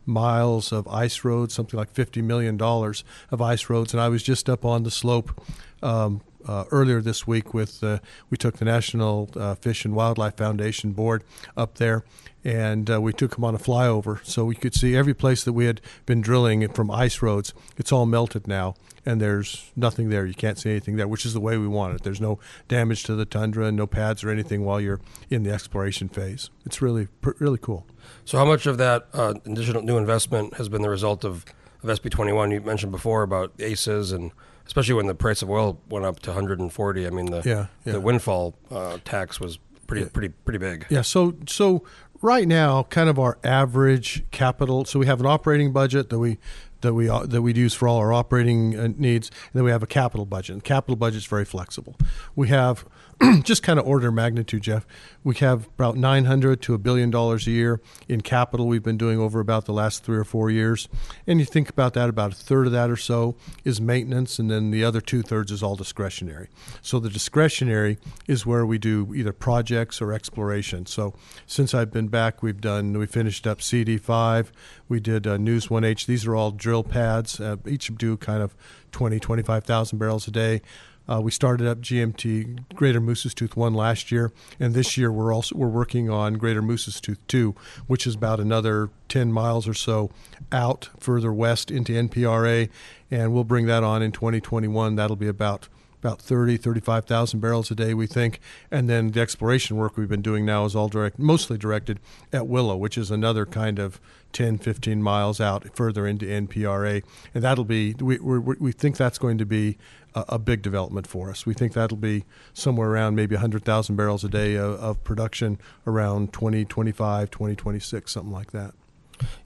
miles 0.06 0.73
of 0.73 0.87
ice 0.89 1.25
roads, 1.25 1.55
something 1.55 1.79
like 1.79 1.93
$50 1.93 2.23
million 2.23 2.61
of 2.61 3.41
ice 3.41 3.71
roads. 3.71 3.93
And 3.93 4.01
I 4.01 4.09
was 4.09 4.23
just 4.23 4.49
up 4.49 4.65
on 4.65 4.83
the 4.83 4.91
slope 4.91 5.41
um, 5.83 6.21
uh, 6.46 6.64
earlier 6.70 7.00
this 7.00 7.26
week 7.26 7.55
with, 7.55 7.82
uh, 7.82 7.99
we 8.31 8.37
took 8.37 8.58
the 8.58 8.64
National 8.64 9.31
uh, 9.37 9.55
Fish 9.55 9.85
and 9.85 9.94
Wildlife 9.94 10.37
Foundation 10.37 10.93
board 10.93 11.25
up 11.56 11.76
there 11.76 12.05
and 12.44 12.91
uh, 12.91 13.00
we 13.00 13.12
took 13.12 13.35
them 13.35 13.44
on 13.44 13.55
a 13.55 13.58
flyover 13.58 14.25
so 14.25 14.44
we 14.44 14.55
could 14.55 14.75
see 14.75 14.94
every 14.94 15.14
place 15.14 15.44
that 15.44 15.55
we 15.55 15.64
had 15.64 15.81
been 16.05 16.20
drilling 16.20 16.67
from 16.69 16.91
ice 16.91 17.23
roads. 17.23 17.55
It's 17.79 17.91
all 17.91 18.05
melted 18.05 18.46
now 18.46 18.75
and 19.06 19.20
there's 19.20 19.70
nothing 19.76 20.08
there. 20.08 20.26
You 20.26 20.35
can't 20.35 20.58
see 20.58 20.70
anything 20.70 20.96
there, 20.96 21.08
which 21.08 21.26
is 21.26 21.35
the 21.35 21.41
way 21.41 21.56
we 21.56 21.69
want 21.69 21.94
it. 21.94 22.02
There's 22.02 22.20
no 22.20 22.38
damage 22.69 23.05
to 23.05 23.14
the 23.14 23.25
tundra, 23.25 23.70
no 23.73 23.87
pads 23.87 24.25
or 24.25 24.31
anything 24.31 24.64
while 24.64 24.81
you're 24.81 25.00
in 25.31 25.43
the 25.43 25.50
exploration 25.50 26.08
phase. 26.08 26.50
It's 26.64 26.81
really, 26.81 27.08
really 27.38 27.58
cool. 27.58 27.87
So, 28.25 28.38
how 28.38 28.44
much 28.44 28.67
of 28.67 28.79
that 28.79 29.06
uh, 29.12 29.35
additional 29.44 29.82
new 29.82 29.99
investment 29.99 30.55
has 30.55 30.69
been 30.69 30.82
the 30.82 30.91
result 30.91 31.25
of, 31.25 31.44
of 31.82 31.88
SB 31.88 32.11
21? 32.11 32.50
You 32.50 32.61
mentioned 32.61 32.93
before 32.93 33.23
about 33.23 33.52
ACEs, 33.58 34.12
and 34.12 34.32
especially 34.67 34.95
when 34.95 35.07
the 35.07 35.15
price 35.15 35.43
of 35.43 35.51
oil 35.51 35.81
went 35.89 36.05
up 36.05 36.21
to 36.21 36.31
140. 36.31 37.07
I 37.07 37.11
mean, 37.11 37.27
the 37.27 37.43
Yeah, 37.45 37.67
yeah. 37.85 37.93
the 37.93 38.01
windfall 38.01 38.55
uh, 38.71 38.99
tax 39.05 39.41
was 39.41 39.59
pretty 39.87 40.07
pretty 40.07 40.29
pretty 40.29 40.59
big. 40.59 40.87
Yeah. 40.91 41.03
So 41.03 41.35
so 41.47 41.85
right 42.23 42.49
now, 42.49 42.85
kind 42.85 43.09
of 43.09 43.19
our 43.19 43.39
average 43.45 44.25
capital. 44.31 44.85
So 44.85 44.99
we 44.99 45.07
have 45.07 45.21
an 45.21 45.27
operating 45.27 45.73
budget 45.73 46.11
that 46.11 46.19
we 46.19 46.39
that 46.81 46.95
we 46.95 47.09
uh, 47.09 47.27
that 47.27 47.43
we 47.43 47.53
use 47.55 47.75
for 47.75 47.89
all 47.89 47.99
our 47.99 48.13
operating 48.13 48.79
uh, 48.79 48.89
needs, 48.97 49.29
and 49.29 49.53
then 49.55 49.65
we 49.65 49.71
have 49.71 49.83
a 49.83 49.87
capital 49.87 50.27
budget. 50.27 50.55
And 50.55 50.65
capital 50.65 50.97
budget 50.97 51.19
is 51.19 51.27
very 51.27 51.45
flexible. 51.45 51.97
We 52.35 52.49
have 52.49 52.85
just 53.43 53.63
kind 53.63 53.79
of 53.79 53.87
order 53.87 54.09
of 54.09 54.15
magnitude, 54.15 54.63
Jeff. 54.63 54.87
We 55.23 55.37
have 55.37 55.67
about 55.67 55.97
nine 55.97 56.25
hundred 56.25 56.61
to 56.63 56.75
a 56.75 56.79
billion 56.79 57.11
dollars 57.11 57.47
a 57.47 57.51
year 57.51 57.81
in 58.09 58.21
capital. 58.21 58.67
We've 58.67 58.83
been 58.83 58.97
doing 58.97 59.19
over 59.19 59.41
about 59.41 59.67
the 59.67 59.73
last 59.73 60.05
three 60.05 60.17
or 60.17 60.25
four 60.25 60.51
years, 60.51 60.89
and 61.27 61.39
you 61.39 61.47
think 61.47 61.69
about 61.69 61.95
that, 61.95 62.09
about 62.09 62.33
a 62.33 62.35
third 62.35 62.67
of 62.67 62.73
that 62.73 62.91
or 62.91 62.97
so 62.97 63.37
is 63.65 63.81
maintenance, 63.81 64.39
and 64.39 64.51
then 64.51 64.71
the 64.71 64.85
other 64.85 65.01
two 65.01 65.23
thirds 65.23 65.51
is 65.53 65.63
all 65.63 65.77
discretionary. 65.77 66.49
So 66.83 66.99
the 66.99 67.09
discretionary 67.09 67.99
is 68.27 68.45
where 68.45 68.67
we 68.67 68.79
do 68.79 69.15
either 69.15 69.33
projects 69.33 70.01
or 70.01 70.13
exploration. 70.13 70.87
So 70.87 71.15
since 71.47 71.75
I've 71.75 71.93
been 71.93 72.09
back, 72.09 72.43
we've 72.43 72.61
done 72.61 72.99
we 72.99 73.07
finished 73.07 73.47
up 73.47 73.63
CD 73.63 73.97
five, 73.97 74.53
we 74.89 75.01
did 75.01 75.27
uh, 75.27 75.37
News 75.37 75.71
One 75.71 75.85
H. 75.85 76.07
These 76.07 76.27
are 76.27 76.35
all 76.35 76.51
drill 76.51 76.85
pads. 76.85 77.41
Uh, 77.41 77.57
each 77.67 77.95
do 77.97 78.17
kind 78.17 78.43
of 78.43 78.55
20, 78.93 79.19
25,000 79.19 79.99
barrels 79.99 80.29
a 80.29 80.31
day. 80.31 80.63
Uh, 81.09 81.21
we 81.21 81.31
started 81.31 81.67
up 81.67 81.81
GMT 81.81 82.75
Greater 82.75 83.01
Moose's 83.01 83.35
Tooth 83.35 83.56
one 83.56 83.75
last 83.75 84.11
year, 84.11 84.33
and 84.59 84.73
this 84.73 84.97
year 84.97 85.12
we're 85.12 85.35
also 85.35 85.55
we're 85.55 85.69
working 85.69 86.09
on 86.09 86.35
Greater 86.35 86.62
Moose's 86.62 87.01
Tooth 87.01 87.19
two, 87.27 87.55
which 87.87 88.06
is 88.06 88.15
about 88.15 88.41
another 88.41 88.91
ten 89.09 89.33
miles 89.33 89.69
or 89.69 89.75
so 89.75 90.11
out 90.51 90.89
further 90.99 91.33
west 91.33 91.71
into 91.71 91.93
NPRA, 91.93 92.71
and 93.11 93.35
we'll 93.35 93.45
bring 93.45 93.67
that 93.67 93.85
on 93.85 94.03
in 94.03 94.12
2021. 94.12 94.97
That'll 94.97 95.17
be 95.17 95.29
about 95.29 95.69
about 96.05 96.21
30, 96.21 96.59
35,000 96.59 97.41
barrels 97.41 97.71
a 97.71 97.75
day, 97.75 97.95
we 97.95 98.06
think. 98.06 98.39
And 98.71 98.91
then 98.91 99.12
the 99.12 99.21
exploration 99.21 99.77
work 99.77 99.97
we've 99.97 100.09
been 100.09 100.21
doing 100.21 100.45
now 100.45 100.67
is 100.67 100.77
all 100.77 100.89
direct, 100.89 101.19
mostly 101.19 101.56
directed 101.56 101.99
at 102.31 102.47
Willow, 102.47 102.77
which 102.77 102.99
is 102.99 103.11
another 103.11 103.47
kind 103.47 103.79
of 103.79 104.01
10, 104.34 104.58
15 104.58 105.03
miles 105.03 105.41
out 105.41 105.75
further 105.75 106.06
into 106.06 106.27
NPRA. 106.27 107.03
And 107.34 107.43
that'll 107.43 107.65
be, 107.65 107.94
we, 107.94 108.19
we, 108.19 108.39
we 108.39 108.73
think 108.73 108.99
that's 108.99 109.17
going 109.17 109.39
to 109.39 109.46
be 109.46 109.79
a, 110.15 110.25
a 110.31 110.39
big 110.39 110.61
development 110.61 111.06
for 111.06 111.31
us. 111.31 111.46
We 111.46 111.55
think 111.55 111.73
that'll 111.73 111.96
be 111.96 112.25
somewhere 112.53 112.91
around 112.91 113.15
maybe 113.15 113.34
100,000 113.34 113.96
barrels 113.96 114.25
a 114.25 114.29
day 114.29 114.56
of, 114.56 114.75
of 114.81 115.05
production 115.05 115.58
around 115.87 116.34
2025, 116.34 117.31
2026, 117.31 118.13
something 118.13 118.32
like 118.32 118.53
that. 118.53 118.75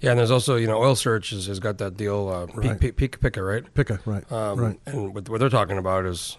Yeah, 0.00 0.10
and 0.10 0.18
there's 0.18 0.30
also 0.30 0.56
you 0.56 0.66
know 0.66 0.78
Oil 0.78 0.96
Search 0.96 1.30
has, 1.30 1.46
has 1.46 1.60
got 1.60 1.78
that 1.78 1.96
deal 1.96 2.28
uh, 2.28 2.46
Right. 2.54 2.80
Peak, 2.80 2.96
Peak 2.96 3.20
Pikka, 3.20 3.42
right? 3.42 3.74
Pikka, 3.74 4.00
right. 4.06 4.32
Um, 4.32 4.58
right. 4.58 4.80
And 4.86 5.14
what, 5.14 5.28
what 5.28 5.40
they're 5.40 5.48
talking 5.48 5.78
about 5.78 6.06
is, 6.06 6.38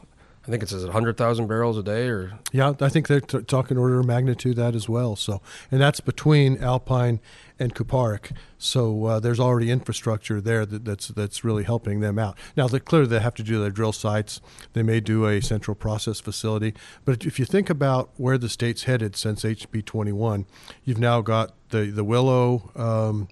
I 0.50 0.52
think 0.52 0.64
it 0.64 0.70
says 0.70 0.84
100,000 0.84 1.46
barrels 1.46 1.78
a 1.78 1.84
day, 1.84 2.08
or 2.08 2.40
Yeah, 2.52 2.74
I 2.82 2.90
think 2.90 3.08
they're 3.08 3.22
t- 3.22 3.44
talking 3.44 3.78
order 3.78 4.00
of 4.00 4.08
magnitude 4.08 4.56
that 4.56 4.74
as 4.74 4.90
well. 4.90 5.16
So, 5.16 5.44
and 5.70 5.80
that's 5.80 6.00
between 6.00 6.58
Alpine 6.64 7.20
and 7.60 7.76
Kuparuk. 7.76 8.32
So 8.58 9.06
uh, 9.06 9.20
there's 9.20 9.40
already 9.40 9.70
infrastructure 9.70 10.42
there 10.42 10.66
that, 10.66 10.86
that's 10.86 11.10
that's 11.10 11.44
really 11.44 11.66
helping 11.66 12.00
them 12.00 12.18
out. 12.18 12.36
Now, 12.58 12.68
they, 12.68 12.80
clearly 12.80 13.10
they 13.10 13.20
have 13.20 13.36
to 13.36 13.44
do 13.44 13.60
their 13.60 13.70
drill 13.70 13.92
sites. 13.92 14.42
They 14.74 14.82
may 14.82 15.02
do 15.02 15.28
a 15.28 15.40
central 15.40 15.76
process 15.76 16.20
facility. 16.20 16.74
But 17.06 17.28
if 17.28 17.38
you 17.38 17.46
think 17.46 17.70
about 17.70 18.10
where 18.18 18.40
the 18.40 18.50
state's 18.50 18.86
headed 18.86 19.16
since 19.16 19.44
HB 19.44 19.86
21, 19.86 20.48
you've 20.84 20.98
now 20.98 21.22
got 21.22 21.54
the 21.70 21.92
the 21.92 22.04
Willow. 22.04 22.72
Um, 22.76 23.28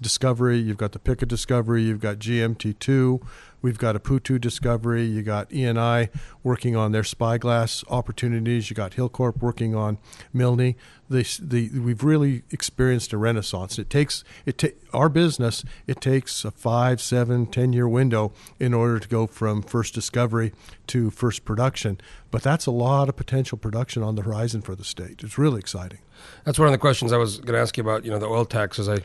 discovery, 0.00 0.58
you've 0.58 0.76
got 0.76 0.92
the 0.92 0.98
Pikka 0.98 1.26
discovery, 1.26 1.82
you've 1.82 2.00
got 2.00 2.18
GMT2, 2.18 3.20
we've 3.62 3.78
got 3.78 3.96
a 3.96 3.98
Putu 3.98 4.40
discovery, 4.40 5.04
you 5.04 5.22
got 5.22 5.50
ENI 5.50 6.08
working 6.42 6.76
on 6.76 6.92
their 6.92 7.04
spyglass 7.04 7.84
opportunities, 7.88 8.70
you 8.70 8.76
got 8.76 8.92
Hilcorp 8.92 9.38
working 9.38 9.74
on 9.74 9.98
Milne. 10.32 10.74
The, 11.10 11.26
the, 11.40 11.70
we've 11.78 12.04
really 12.04 12.42
experienced 12.50 13.12
a 13.14 13.18
renaissance. 13.18 13.78
It 13.78 13.88
takes 13.88 14.24
it 14.44 14.58
ta- 14.58 14.68
our 14.92 15.08
business. 15.08 15.64
It 15.86 16.02
takes 16.02 16.44
a 16.44 16.50
five, 16.50 17.00
seven, 17.00 17.46
ten 17.46 17.72
year 17.72 17.88
window 17.88 18.32
in 18.60 18.74
order 18.74 18.98
to 18.98 19.08
go 19.08 19.26
from 19.26 19.62
first 19.62 19.94
discovery 19.94 20.52
to 20.88 21.10
first 21.10 21.46
production. 21.46 21.98
But 22.30 22.42
that's 22.42 22.66
a 22.66 22.70
lot 22.70 23.08
of 23.08 23.16
potential 23.16 23.56
production 23.56 24.02
on 24.02 24.16
the 24.16 24.22
horizon 24.22 24.60
for 24.60 24.74
the 24.74 24.84
state. 24.84 25.22
It's 25.22 25.38
really 25.38 25.60
exciting. 25.60 26.00
that's 26.44 26.58
one 26.58 26.68
of 26.68 26.72
the 26.72 26.78
questions 26.78 27.12
I 27.12 27.16
was 27.16 27.38
going 27.38 27.54
to 27.54 27.60
ask 27.60 27.76
you 27.78 27.82
about. 27.82 28.04
You 28.04 28.10
know, 28.10 28.18
the 28.18 28.26
oil 28.26 28.44
taxes. 28.44 28.86
I, 28.86 28.98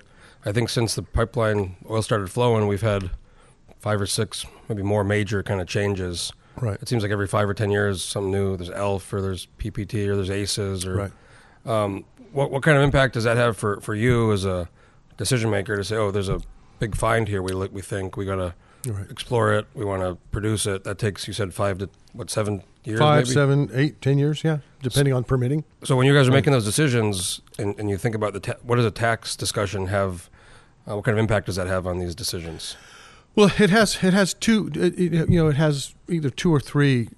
I 0.45 0.51
think 0.51 0.69
since 0.69 0.95
the 0.95 1.03
pipeline 1.03 1.77
oil 1.89 2.01
started 2.01 2.29
flowing, 2.29 2.67
we've 2.67 2.81
had 2.81 3.11
five 3.83 3.99
or 3.99 4.05
six, 4.05 4.45
maybe 4.69 4.81
more 4.81 5.03
major 5.03 5.43
kind 5.43 5.59
of 5.59 5.67
changes. 5.67 6.31
Right. 6.61 6.81
It 6.81 6.87
seems 6.87 7.03
like 7.03 7.11
every 7.11 7.27
five 7.27 7.49
or 7.49 7.53
ten 7.53 7.69
years, 7.69 8.01
something 8.01 8.31
new. 8.31 8.55
There's 8.55 8.69
ELF, 8.69 9.11
or 9.11 9.21
there's 9.21 9.47
PPT, 9.59 10.07
or 10.07 10.15
there's 10.15 10.29
ACES, 10.31 10.85
or 10.85 10.95
Right. 10.95 11.11
Um, 11.65 12.05
what 12.31 12.49
what 12.49 12.63
kind 12.63 12.77
of 12.77 12.83
impact 12.83 13.13
does 13.15 13.25
that 13.25 13.35
have 13.35 13.57
for, 13.57 13.81
for 13.81 13.93
you 13.93 14.31
as 14.31 14.45
a 14.45 14.69
decision 15.17 15.49
maker 15.49 15.75
to 15.75 15.83
say, 15.83 15.97
oh, 15.97 16.11
there's 16.11 16.29
a 16.29 16.39
big 16.79 16.95
find 16.95 17.27
here. 17.27 17.41
We 17.41 17.53
we 17.67 17.81
think 17.81 18.15
we 18.15 18.23
got 18.25 18.37
to 18.37 18.53
Right. 18.85 19.09
explore 19.09 19.53
it. 19.53 19.65
We 19.73 19.85
want 19.85 20.01
to 20.03 20.17
produce 20.31 20.65
it. 20.65 20.83
That 20.85 20.97
takes 20.97 21.25
you 21.27 21.33
said 21.33 21.53
five 21.53 21.77
to 21.79 21.89
what 22.13 22.29
seven 22.29 22.63
years? 22.85 22.99
Five, 22.99 23.23
maybe? 23.25 23.33
seven, 23.33 23.69
eight, 23.73 24.01
ten 24.01 24.17
years, 24.17 24.43
yeah, 24.43 24.57
depending 24.81 25.13
on 25.13 25.23
permitting. 25.23 25.63
So 25.85 25.95
when 25.95 26.05
you 26.05 26.13
guys 26.13 26.27
are 26.27 26.31
making 26.31 26.51
those 26.53 26.65
decisions 26.65 27.41
and, 27.57 27.77
and 27.79 27.89
you 27.89 27.97
think 27.97 28.13
about 28.15 28.33
the 28.33 28.39
ta- 28.41 28.59
what 28.61 28.75
does 28.77 28.85
a 28.85 28.91
tax 28.91 29.35
discussion 29.35 29.87
have? 29.87 30.29
Uh, 30.85 30.95
what 30.97 31.05
kind 31.05 31.17
of 31.17 31.19
impact 31.19 31.45
does 31.47 31.55
that 31.55 31.67
have 31.67 31.87
on 31.87 31.97
these 31.99 32.13
decisions? 32.13 32.75
Well, 33.35 33.51
it 33.57 33.69
has 33.71 34.03
it 34.03 34.13
has 34.13 34.33
two. 34.33 34.71
It, 34.75 34.97
you 34.97 35.25
know, 35.25 35.47
it 35.47 35.55
has 35.55 35.95
either 36.07 36.29
two 36.29 36.53
or 36.53 36.59
three 36.59 37.09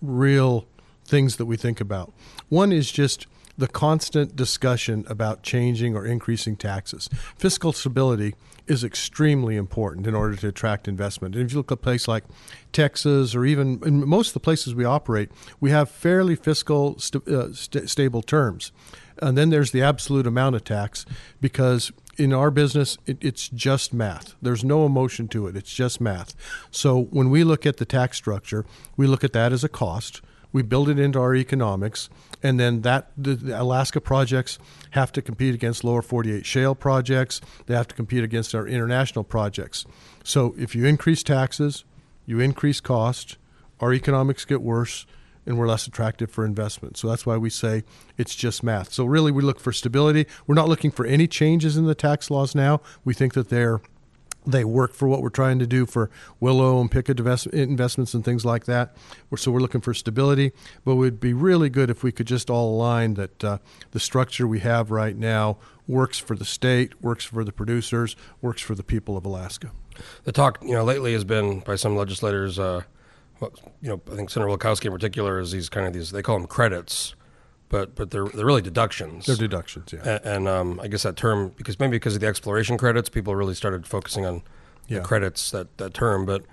real 0.00 0.66
things 1.04 1.36
that 1.36 1.46
we 1.46 1.56
think 1.56 1.80
about. 1.80 2.12
One 2.48 2.72
is 2.72 2.90
just 2.90 3.26
the 3.58 3.68
constant 3.68 4.34
discussion 4.34 5.04
about 5.06 5.42
changing 5.42 5.94
or 5.94 6.06
increasing 6.06 6.56
taxes. 6.56 7.10
Fiscal 7.36 7.74
stability 7.74 8.34
is 8.66 8.82
extremely 8.82 9.56
important 9.56 10.06
in 10.06 10.14
order 10.14 10.34
to 10.36 10.48
attract 10.48 10.88
investment. 10.88 11.34
And 11.34 11.44
if 11.44 11.52
you 11.52 11.58
look 11.58 11.70
at 11.70 11.74
a 11.74 11.76
place 11.76 12.08
like 12.08 12.24
Texas 12.72 13.34
or 13.34 13.44
even 13.44 13.82
in 13.84 14.08
most 14.08 14.28
of 14.28 14.34
the 14.34 14.40
places 14.40 14.74
we 14.74 14.84
operate, 14.84 15.30
we 15.60 15.70
have 15.70 15.90
fairly 15.90 16.36
fiscal 16.36 16.98
st- 16.98 17.28
uh, 17.28 17.52
st- 17.52 17.90
stable 17.90 18.22
terms. 18.22 18.72
And 19.20 19.36
then 19.36 19.50
there's 19.50 19.72
the 19.72 19.82
absolute 19.82 20.26
amount 20.26 20.56
of 20.56 20.64
tax 20.64 21.04
because 21.40 21.92
in 22.16 22.32
our 22.32 22.50
business, 22.50 22.98
it, 23.06 23.18
it's 23.20 23.48
just 23.48 23.92
math. 23.92 24.34
There's 24.42 24.64
no 24.64 24.86
emotion 24.86 25.28
to 25.28 25.46
it. 25.46 25.56
It's 25.56 25.72
just 25.72 26.00
math. 26.00 26.34
So 26.70 27.04
when 27.04 27.30
we 27.30 27.44
look 27.44 27.66
at 27.66 27.78
the 27.78 27.84
tax 27.84 28.16
structure, 28.16 28.64
we 28.96 29.06
look 29.06 29.24
at 29.24 29.32
that 29.32 29.52
as 29.52 29.64
a 29.64 29.68
cost. 29.68 30.20
We 30.52 30.62
build 30.62 30.88
it 30.88 30.98
into 30.98 31.20
our 31.20 31.34
economics, 31.34 32.10
and 32.42 32.58
then 32.58 32.80
that 32.80 33.12
the, 33.16 33.36
the 33.36 33.60
Alaska 33.60 34.00
projects 34.00 34.58
have 34.90 35.12
to 35.12 35.22
compete 35.22 35.54
against 35.54 35.84
lower 35.84 36.02
48 36.02 36.44
shale 36.44 36.74
projects. 36.74 37.40
They 37.66 37.74
have 37.74 37.86
to 37.88 37.94
compete 37.94 38.24
against 38.24 38.54
our 38.54 38.66
international 38.66 39.22
projects. 39.22 39.86
So 40.24 40.54
if 40.58 40.74
you 40.74 40.86
increase 40.86 41.22
taxes, 41.22 41.84
you 42.26 42.40
increase 42.40 42.80
cost, 42.80 43.36
our 43.78 43.92
economics 43.92 44.44
get 44.44 44.60
worse, 44.60 45.06
and 45.46 45.58
we're 45.58 45.66
less 45.66 45.86
attractive 45.86 46.30
for 46.30 46.44
investment. 46.44 46.96
So 46.96 47.08
that's 47.08 47.26
why 47.26 47.36
we 47.36 47.50
say 47.50 47.84
it's 48.18 48.34
just 48.34 48.62
math. 48.62 48.92
So 48.92 49.04
really, 49.04 49.32
we 49.32 49.42
look 49.42 49.60
for 49.60 49.72
stability. 49.72 50.26
We're 50.46 50.54
not 50.54 50.68
looking 50.68 50.90
for 50.90 51.06
any 51.06 51.26
changes 51.26 51.76
in 51.76 51.86
the 51.86 51.94
tax 51.94 52.30
laws 52.30 52.54
now. 52.54 52.80
We 53.04 53.14
think 53.14 53.34
that 53.34 53.48
they're 53.48 53.80
they 54.46 54.64
work 54.64 54.94
for 54.94 55.06
what 55.06 55.22
we're 55.22 55.28
trying 55.28 55.58
to 55.58 55.66
do 55.66 55.84
for 55.86 56.10
Willow 56.40 56.80
and 56.80 56.90
Pickett 56.90 57.18
invest- 57.18 57.48
investments 57.48 58.14
and 58.14 58.24
things 58.24 58.44
like 58.44 58.64
that. 58.64 58.96
So 59.36 59.50
we're 59.50 59.60
looking 59.60 59.80
for 59.80 59.92
stability, 59.92 60.52
but 60.84 60.92
it 60.92 60.96
would 60.96 61.20
be 61.20 61.34
really 61.34 61.68
good 61.68 61.90
if 61.90 62.02
we 62.02 62.12
could 62.12 62.26
just 62.26 62.48
all 62.48 62.74
align 62.74 63.14
that 63.14 63.44
uh, 63.44 63.58
the 63.90 64.00
structure 64.00 64.46
we 64.46 64.60
have 64.60 64.90
right 64.90 65.16
now 65.16 65.58
works 65.86 66.18
for 66.18 66.36
the 66.36 66.44
state, 66.44 67.02
works 67.02 67.24
for 67.24 67.44
the 67.44 67.52
producers, 67.52 68.16
works 68.40 68.62
for 68.62 68.74
the 68.74 68.82
people 68.82 69.16
of 69.16 69.26
Alaska. 69.26 69.72
The 70.24 70.32
talk, 70.32 70.58
you 70.62 70.72
know, 70.72 70.84
lately 70.84 71.12
has 71.12 71.24
been 71.24 71.60
by 71.60 71.76
some 71.76 71.96
legislators. 71.96 72.58
Uh, 72.58 72.82
you 73.80 73.88
know, 73.88 74.00
I 74.12 74.16
think 74.16 74.30
Senator 74.30 74.50
Wielechowski 74.50 74.86
in 74.86 74.92
particular 74.92 75.38
is 75.38 75.52
these 75.52 75.68
kind 75.68 75.86
of 75.86 75.92
these. 75.92 76.10
They 76.10 76.22
call 76.22 76.38
them 76.38 76.46
credits, 76.46 77.14
but 77.68 77.94
but 77.94 78.10
they're 78.10 78.26
they're 78.26 78.44
really 78.46 78.62
deductions. 78.62 79.26
They're 79.26 79.36
deductions, 79.36 79.92
yeah. 79.92 80.00
A- 80.04 80.28
and 80.28 80.48
um, 80.48 80.80
I 80.82 80.88
guess 80.88 81.02
that 81.04 81.16
term 81.16 81.52
because 81.56 81.78
maybe 81.78 81.92
because 81.92 82.14
of 82.14 82.20
the 82.20 82.26
exploration 82.26 82.76
credits, 82.78 83.08
people 83.08 83.34
really 83.36 83.54
started 83.54 83.86
focusing 83.86 84.26
on 84.26 84.42
Yeah. 84.88 85.00
credits 85.00 85.50
that 85.52 85.76
that 85.78 85.94
term. 85.94 86.26
But 86.26 86.44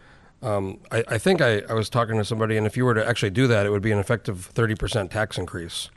um, 0.41 0.79
I, 0.91 1.03
I 1.07 1.17
think 1.17 1.41
I, 1.41 1.61
I 1.69 1.73
was 1.73 1.89
talking 1.89 2.15
to 2.17 2.23
somebody, 2.25 2.57
and 2.57 2.67
if 2.67 2.77
you 2.77 2.85
were 2.85 2.93
to 2.93 3.05
actually 3.07 3.31
do 3.31 3.47
that, 3.47 3.65
it 3.65 3.69
would 3.71 3.81
be 3.81 3.91
an 3.91 3.99
effective 3.99 4.45
thirty 4.45 4.75
percent 4.75 5.09
tax 5.11 5.37
increase, 5.37 5.89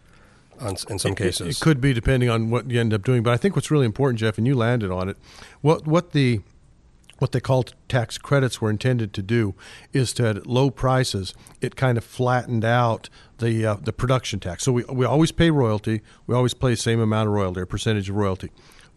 on, 0.59 0.77
in 0.89 0.99
some 0.99 1.13
It- 1.13 1.19
cases. 1.19 1.57
It, 1.57 1.63
could 1.63 1.81
be 1.81 1.93
depending 1.93 2.31
on 2.31 2.51
what 2.51 2.71
you 2.71 2.81
end 2.81 2.93
up 2.95 3.03
doing, 3.05 3.23
but 3.23 3.33
I 3.33 3.37
think 3.37 3.55
what's 3.55 3.71
really 3.71 3.87
important, 3.87 4.19
Jeff, 4.19 4.39
and 4.39 4.47
you 4.47 4.55
landed 4.55 4.91
on 4.91 5.09
it. 5.11 5.17
What 5.61 5.87
what 5.87 6.13
the 6.13 6.41
what 7.21 7.33
they 7.33 7.41
call 7.41 7.65
tax 7.89 8.19
credits 8.19 8.61
were 8.61 8.71
intended 8.71 9.13
to 9.13 9.23
do 9.23 9.55
is 9.93 10.13
to 10.15 10.27
at 10.29 10.47
low 10.47 10.71
prices 10.71 11.35
it 11.61 11.77
kind 11.77 11.99
of 11.99 12.05
flattened 12.05 12.65
out 12.65 13.09
the 13.39 13.65
uh, 13.65 13.75
the 13.75 13.93
production 13.93 14.41
tax. 14.41 14.65
So 14.65 14.73
we 14.73 14.85
we 14.85 15.05
always 15.05 15.33
pay 15.33 15.51
royalty. 15.51 16.01
We 16.27 16.35
always 16.35 16.55
pay 16.55 16.71
the 16.71 16.77
same 16.77 17.01
amount 17.01 17.29
of 17.29 17.35
royalty, 17.35 17.61
a 17.61 17.67
percentage 17.67 18.09
of 18.09 18.17
royalty. 18.17 18.51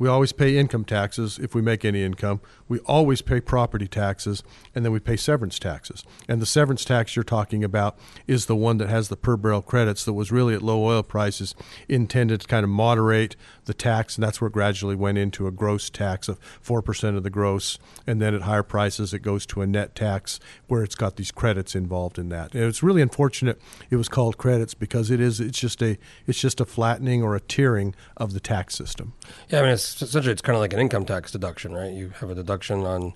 We 0.03 0.09
always 0.09 0.33
pay 0.33 0.57
income 0.57 0.83
taxes 0.83 1.39
if 1.39 1.55
we 1.55 1.61
make 1.61 1.85
any 1.85 2.03
income. 2.03 2.41
We 2.67 2.79
always 2.79 3.21
pay 3.21 3.39
property 3.39 3.87
taxes, 3.87 4.43
and 4.75 4.83
then 4.83 4.91
we 4.91 4.99
pay 4.99 5.15
severance 5.15 5.57
taxes. 5.57 6.03
And 6.27 6.41
the 6.41 6.45
severance 6.45 6.83
tax 6.83 7.15
you're 7.15 7.23
talking 7.23 7.63
about 7.63 7.97
is 8.27 8.47
the 8.47 8.55
one 8.55 8.79
that 8.79 8.89
has 8.89 9.07
the 9.07 9.15
per 9.15 9.37
barrel 9.37 9.61
credits 9.61 10.03
that 10.03 10.11
was 10.11 10.29
really 10.29 10.55
at 10.55 10.61
low 10.61 10.83
oil 10.83 11.03
prices 11.03 11.55
intended 11.87 12.41
to 12.41 12.47
kind 12.47 12.65
of 12.65 12.69
moderate 12.69 13.37
the 13.63 13.73
tax, 13.73 14.17
and 14.17 14.23
that's 14.25 14.41
where 14.41 14.49
it 14.49 14.53
gradually 14.53 14.95
went 14.95 15.17
into 15.17 15.47
a 15.47 15.51
gross 15.51 15.89
tax 15.89 16.27
of 16.27 16.37
4% 16.61 17.15
of 17.15 17.23
the 17.23 17.29
gross. 17.29 17.79
And 18.05 18.21
then 18.21 18.35
at 18.35 18.41
higher 18.41 18.61
prices, 18.61 19.13
it 19.13 19.19
goes 19.19 19.45
to 19.45 19.61
a 19.61 19.67
net 19.67 19.95
tax 19.95 20.37
where 20.67 20.83
it's 20.83 20.95
got 20.95 21.15
these 21.15 21.31
credits 21.31 21.75
involved 21.75 22.19
in 22.19 22.27
that. 22.27 22.53
And 22.53 22.65
it's 22.65 22.83
really 22.83 23.01
unfortunate 23.01 23.57
it 23.89 23.95
was 23.95 24.09
called 24.09 24.37
credits 24.37 24.73
because 24.73 25.09
it 25.09 25.21
is 25.21 25.39
it's 25.39 25.59
just 25.59 25.81
a 25.81 25.97
it's 26.27 26.41
just 26.41 26.59
a 26.59 26.65
flattening 26.65 27.23
or 27.23 27.37
a 27.37 27.39
tiering 27.39 27.93
of 28.17 28.33
the 28.33 28.41
tax 28.41 28.75
system. 28.75 29.13
yeah, 29.47 29.59
I 29.59 29.61
mean, 29.61 29.71
it's 29.71 29.92
essentially 30.01 30.31
it's 30.31 30.41
kind 30.41 30.55
of 30.55 30.61
like 30.61 30.73
an 30.73 30.79
income 30.79 31.05
tax 31.05 31.31
deduction, 31.31 31.73
right? 31.73 31.91
You 31.91 32.09
have 32.19 32.29
a 32.29 32.35
deduction 32.35 32.81
on 32.85 33.13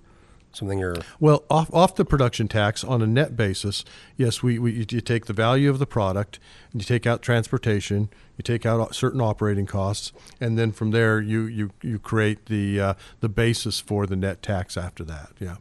something 0.54 0.80
you're 0.80 0.96
Well, 1.20 1.44
off, 1.50 1.72
off 1.74 1.96
the 1.96 2.06
production 2.06 2.48
tax 2.48 2.84
on 2.84 3.02
a 3.02 3.08
net 3.08 3.36
basis, 3.36 3.86
yes, 4.16 4.42
we, 4.42 4.58
we 4.58 4.72
you 4.90 5.02
take 5.02 5.26
the 5.28 5.34
value 5.34 5.70
of 5.70 5.78
the 5.80 5.86
product, 5.86 6.40
and 6.72 6.82
you 6.82 6.86
take 6.86 7.06
out 7.06 7.22
transportation, 7.22 8.10
you 8.38 8.44
take 8.44 8.66
out 8.66 8.96
certain 8.96 9.22
operating 9.22 9.66
costs, 9.66 10.12
and 10.40 10.58
then 10.58 10.72
from 10.72 10.92
there 10.92 11.20
you 11.22 11.46
you, 11.46 11.72
you 11.82 12.00
create 12.00 12.48
the 12.48 12.80
uh, 12.80 12.94
the 13.20 13.30
basis 13.30 13.80
for 13.80 14.06
the 14.08 14.16
net 14.16 14.42
tax 14.42 14.78
after 14.78 15.04
that. 15.04 15.32
Yeah. 15.40 15.58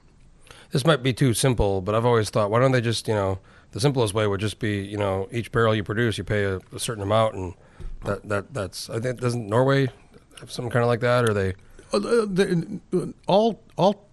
this 0.73 0.85
might 0.85 1.03
be 1.03 1.13
too 1.13 1.35
simple, 1.35 1.81
but 1.81 1.95
I've 1.95 2.07
always 2.07 2.31
thought, 2.31 2.51
why 2.51 2.61
don't 2.61 2.73
they 2.73 2.81
just, 2.81 3.09
you 3.09 3.15
know, 3.15 3.39
the 3.73 3.81
simplest 3.81 4.15
way 4.15 4.27
would 4.27 4.41
just 4.41 4.59
be, 4.59 4.83
you 4.85 4.97
know, 4.97 5.29
each 5.31 5.53
barrel 5.53 5.75
you 5.75 5.85
produce, 5.85 6.19
you 6.19 6.25
pay 6.25 6.45
a, 6.45 6.61
a 6.75 6.79
certain 6.79 7.03
amount, 7.03 7.35
and 7.35 7.55
that 8.05 8.29
that 8.29 8.55
that's. 8.55 8.89
I 8.91 9.01
think 9.01 9.21
doesn't 9.21 9.49
Norway 9.49 9.89
something 10.47 10.71
kind 10.71 10.83
of 10.83 10.89
like 10.89 11.01
that, 11.01 11.29
or 11.29 11.33
they? 11.35 11.55
Uh, 11.93 11.99
the, 12.01 13.15
all 13.27 13.61
all 13.77 14.05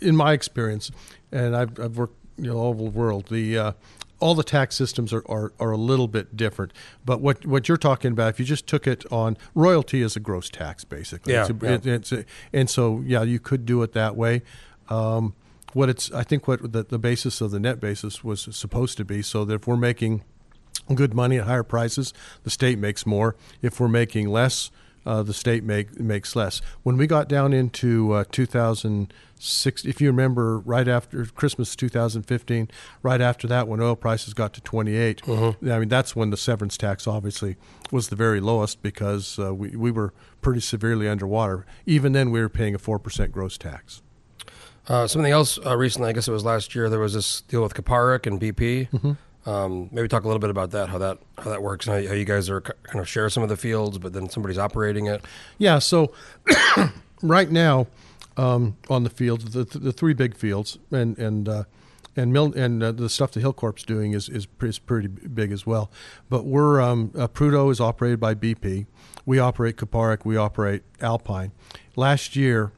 in 0.00 0.16
my 0.16 0.32
experience, 0.32 0.90
and 1.32 1.54
I've, 1.56 1.78
I've 1.78 1.96
worked 1.96 2.16
you 2.36 2.44
know 2.50 2.56
all 2.58 2.68
over 2.70 2.82
the 2.84 2.90
world. 2.90 3.26
The 3.30 3.58
uh, 3.58 3.72
all 4.20 4.34
the 4.34 4.42
tax 4.42 4.74
systems 4.76 5.12
are, 5.12 5.22
are, 5.28 5.52
are 5.60 5.70
a 5.70 5.76
little 5.76 6.08
bit 6.08 6.36
different. 6.36 6.72
But 7.04 7.20
what 7.20 7.44
what 7.46 7.68
you're 7.68 7.76
talking 7.76 8.12
about, 8.12 8.30
if 8.30 8.40
you 8.40 8.46
just 8.46 8.66
took 8.66 8.86
it 8.86 9.04
on 9.12 9.36
royalty 9.54 10.02
is 10.02 10.16
a 10.16 10.20
gross 10.20 10.48
tax, 10.50 10.84
basically. 10.84 11.34
Yeah, 11.34 11.42
It's 11.48 11.50
a- 11.62 11.66
yeah. 11.88 11.94
it- 11.94 12.12
a- 12.12 12.24
and 12.52 12.68
so 12.70 13.02
yeah, 13.04 13.22
you 13.22 13.38
could 13.38 13.64
do 13.66 13.82
it 13.82 13.92
that 13.92 14.16
way. 14.16 14.42
Um, 14.88 15.34
what 15.74 15.88
it's 15.90 16.10
I 16.12 16.22
think 16.24 16.48
what 16.48 16.72
the, 16.72 16.82
the 16.82 16.98
basis 16.98 17.40
of 17.42 17.50
the 17.50 17.60
net 17.60 17.78
basis 17.78 18.24
was 18.24 18.48
supposed 18.56 18.96
to 18.96 19.04
be, 19.04 19.20
so 19.22 19.44
that 19.44 19.54
if 19.54 19.66
we're 19.66 19.76
making 19.76 20.22
good 20.94 21.12
money 21.12 21.36
at 21.38 21.44
higher 21.44 21.62
prices, 21.62 22.14
the 22.44 22.50
state 22.50 22.78
makes 22.78 23.04
more. 23.04 23.36
If 23.60 23.78
we're 23.78 23.88
making 23.88 24.30
less, 24.30 24.70
uh, 25.08 25.22
the 25.22 25.32
state 25.32 25.64
make, 25.64 25.98
makes 25.98 26.36
less. 26.36 26.60
When 26.82 26.98
we 26.98 27.06
got 27.06 27.28
down 27.28 27.54
into 27.54 28.12
uh, 28.12 28.24
2006, 28.30 29.84
if 29.86 30.02
you 30.02 30.08
remember, 30.08 30.58
right 30.58 30.86
after 30.86 31.24
Christmas 31.24 31.74
2015, 31.74 32.68
right 33.02 33.20
after 33.22 33.46
that, 33.48 33.66
when 33.66 33.80
oil 33.80 33.96
prices 33.96 34.34
got 34.34 34.52
to 34.52 34.60
28, 34.60 35.22
I 35.26 35.78
mean 35.78 35.88
that's 35.88 36.14
when 36.14 36.28
the 36.28 36.36
severance 36.36 36.76
tax 36.76 37.06
obviously 37.06 37.56
was 37.90 38.08
the 38.08 38.16
very 38.16 38.38
lowest 38.38 38.82
because 38.82 39.38
uh, 39.38 39.54
we 39.54 39.70
we 39.70 39.90
were 39.90 40.12
pretty 40.42 40.60
severely 40.60 41.08
underwater. 41.08 41.64
Even 41.86 42.12
then, 42.12 42.30
we 42.30 42.40
were 42.40 42.50
paying 42.50 42.74
a 42.74 42.78
four 42.78 42.98
percent 42.98 43.32
gross 43.32 43.56
tax. 43.56 44.02
Uh, 44.88 45.06
something 45.06 45.32
else 45.32 45.58
uh, 45.64 45.76
recently, 45.76 46.10
I 46.10 46.12
guess 46.12 46.28
it 46.28 46.32
was 46.32 46.44
last 46.44 46.74
year. 46.74 46.90
There 46.90 47.00
was 47.00 47.14
this 47.14 47.42
deal 47.42 47.62
with 47.62 47.74
Kuparuk 47.74 48.26
and 48.26 48.40
BP. 48.40 48.90
Mm-hmm. 48.90 49.12
Um, 49.48 49.88
maybe 49.92 50.08
talk 50.08 50.24
a 50.24 50.26
little 50.26 50.40
bit 50.40 50.50
about 50.50 50.72
that, 50.72 50.90
how 50.90 50.98
that 50.98 51.18
how 51.38 51.48
that 51.48 51.62
works, 51.62 51.86
and 51.86 51.96
how, 51.96 52.10
how 52.10 52.14
you 52.14 52.26
guys 52.26 52.50
are 52.50 52.60
kind 52.60 53.00
of 53.00 53.08
share 53.08 53.30
some 53.30 53.42
of 53.42 53.48
the 53.48 53.56
fields, 53.56 53.96
but 53.96 54.12
then 54.12 54.28
somebody's 54.28 54.58
operating 54.58 55.06
it. 55.06 55.24
Yeah. 55.56 55.78
So 55.78 56.12
right 57.22 57.50
now 57.50 57.86
um, 58.36 58.76
on 58.90 59.04
the 59.04 59.10
fields, 59.10 59.46
the, 59.52 59.64
the 59.64 59.90
three 59.90 60.12
big 60.12 60.36
fields, 60.36 60.78
and 60.90 61.16
and 61.16 61.48
uh, 61.48 61.64
and 62.14 62.30
Mil- 62.30 62.52
and 62.54 62.82
uh, 62.82 62.92
the 62.92 63.08
stuff 63.08 63.32
that 63.32 63.42
Hilcorp's 63.42 63.84
doing 63.84 64.12
is 64.12 64.28
is, 64.28 64.46
is 64.60 64.78
pretty 64.78 65.08
big 65.08 65.50
as 65.50 65.64
well. 65.64 65.90
But 66.28 66.44
we're 66.44 66.82
um, 66.82 67.10
uh, 67.16 67.28
is 67.70 67.80
operated 67.80 68.20
by 68.20 68.34
BP. 68.34 68.84
We 69.24 69.38
operate 69.38 69.76
Kuparuk. 69.76 70.26
We 70.26 70.36
operate 70.36 70.82
Alpine. 71.00 71.52
Last 71.96 72.36
year. 72.36 72.72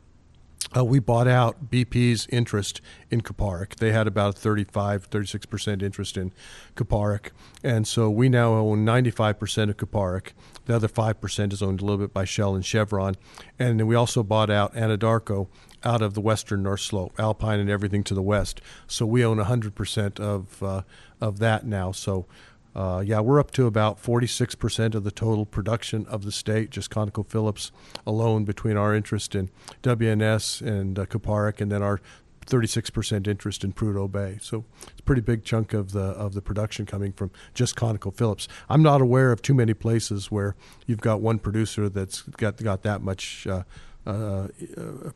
Uh, 0.76 0.84
we 0.84 1.00
bought 1.00 1.26
out 1.26 1.70
BP's 1.70 2.28
interest 2.30 2.80
in 3.10 3.22
Kuparuk. 3.22 3.76
They 3.76 3.90
had 3.90 4.06
about 4.06 4.36
a 4.36 4.38
35, 4.38 5.10
36% 5.10 5.82
interest 5.82 6.16
in 6.16 6.32
Kuparuk. 6.76 7.30
And 7.64 7.88
so 7.88 8.08
we 8.08 8.28
now 8.28 8.52
own 8.52 8.86
95% 8.86 9.70
of 9.70 9.76
Kuparuk. 9.76 10.28
The 10.66 10.76
other 10.76 10.86
5% 10.86 11.52
is 11.52 11.62
owned 11.62 11.80
a 11.80 11.84
little 11.84 11.98
bit 11.98 12.14
by 12.14 12.24
Shell 12.24 12.54
and 12.54 12.64
Chevron. 12.64 13.16
And 13.58 13.80
then 13.80 13.86
we 13.88 13.96
also 13.96 14.22
bought 14.22 14.50
out 14.50 14.72
Anadarko 14.74 15.48
out 15.82 16.02
of 16.02 16.14
the 16.14 16.20
western 16.20 16.62
North 16.62 16.80
Slope, 16.80 17.18
Alpine 17.18 17.58
and 17.58 17.70
everything 17.70 18.04
to 18.04 18.14
the 18.14 18.22
west. 18.22 18.60
So 18.86 19.04
we 19.06 19.24
own 19.24 19.38
100% 19.38 20.20
of, 20.20 20.62
uh, 20.62 20.82
of 21.20 21.38
that 21.40 21.66
now. 21.66 21.90
So 21.90 22.26
Uh, 22.74 23.02
yeah, 23.04 23.20
we're 23.20 23.40
up 23.40 23.50
to 23.52 23.66
about 23.66 24.02
46% 24.02 24.94
of 24.94 25.04
the 25.04 25.10
total 25.10 25.44
production 25.44 26.06
of 26.06 26.24
the 26.24 26.32
state, 26.32 26.70
just 26.70 26.90
ConocoPhillips 26.90 27.70
alone, 28.06 28.44
between 28.44 28.76
our 28.76 28.94
interest 28.94 29.34
in 29.34 29.50
WNS 29.82 30.62
and 30.62 30.98
uh, 30.98 31.52
and 31.58 31.72
then 31.72 31.82
our 31.82 32.00
36% 32.46 33.26
interest 33.26 33.64
in 33.64 33.72
Prudhoe 33.72 34.10
Bay. 34.10 34.38
So 34.40 34.64
it's 34.82 35.00
a 35.00 35.02
pretty 35.02 35.22
big 35.22 35.44
chunk 35.44 35.72
of 35.72 35.92
the 35.92 36.00
of 36.00 36.34
the 36.34 36.42
production 36.42 36.86
coming 36.86 37.12
from 37.12 37.30
just 37.54 37.76
ConocoPhillips. 37.76 38.48
I'm 38.68 38.82
not 38.82 39.00
aware 39.00 39.32
of 39.32 39.42
too 39.42 39.54
many 39.54 39.74
places 39.74 40.30
where 40.30 40.56
you've 40.86 41.00
got 41.00 41.20
one 41.20 41.38
producer 41.38 41.88
that's 41.88 42.22
got 42.22 42.56
got 42.56 42.82
that 42.82 43.02
much. 43.02 43.46
Uh, 43.46 43.62
uh, 44.06 44.48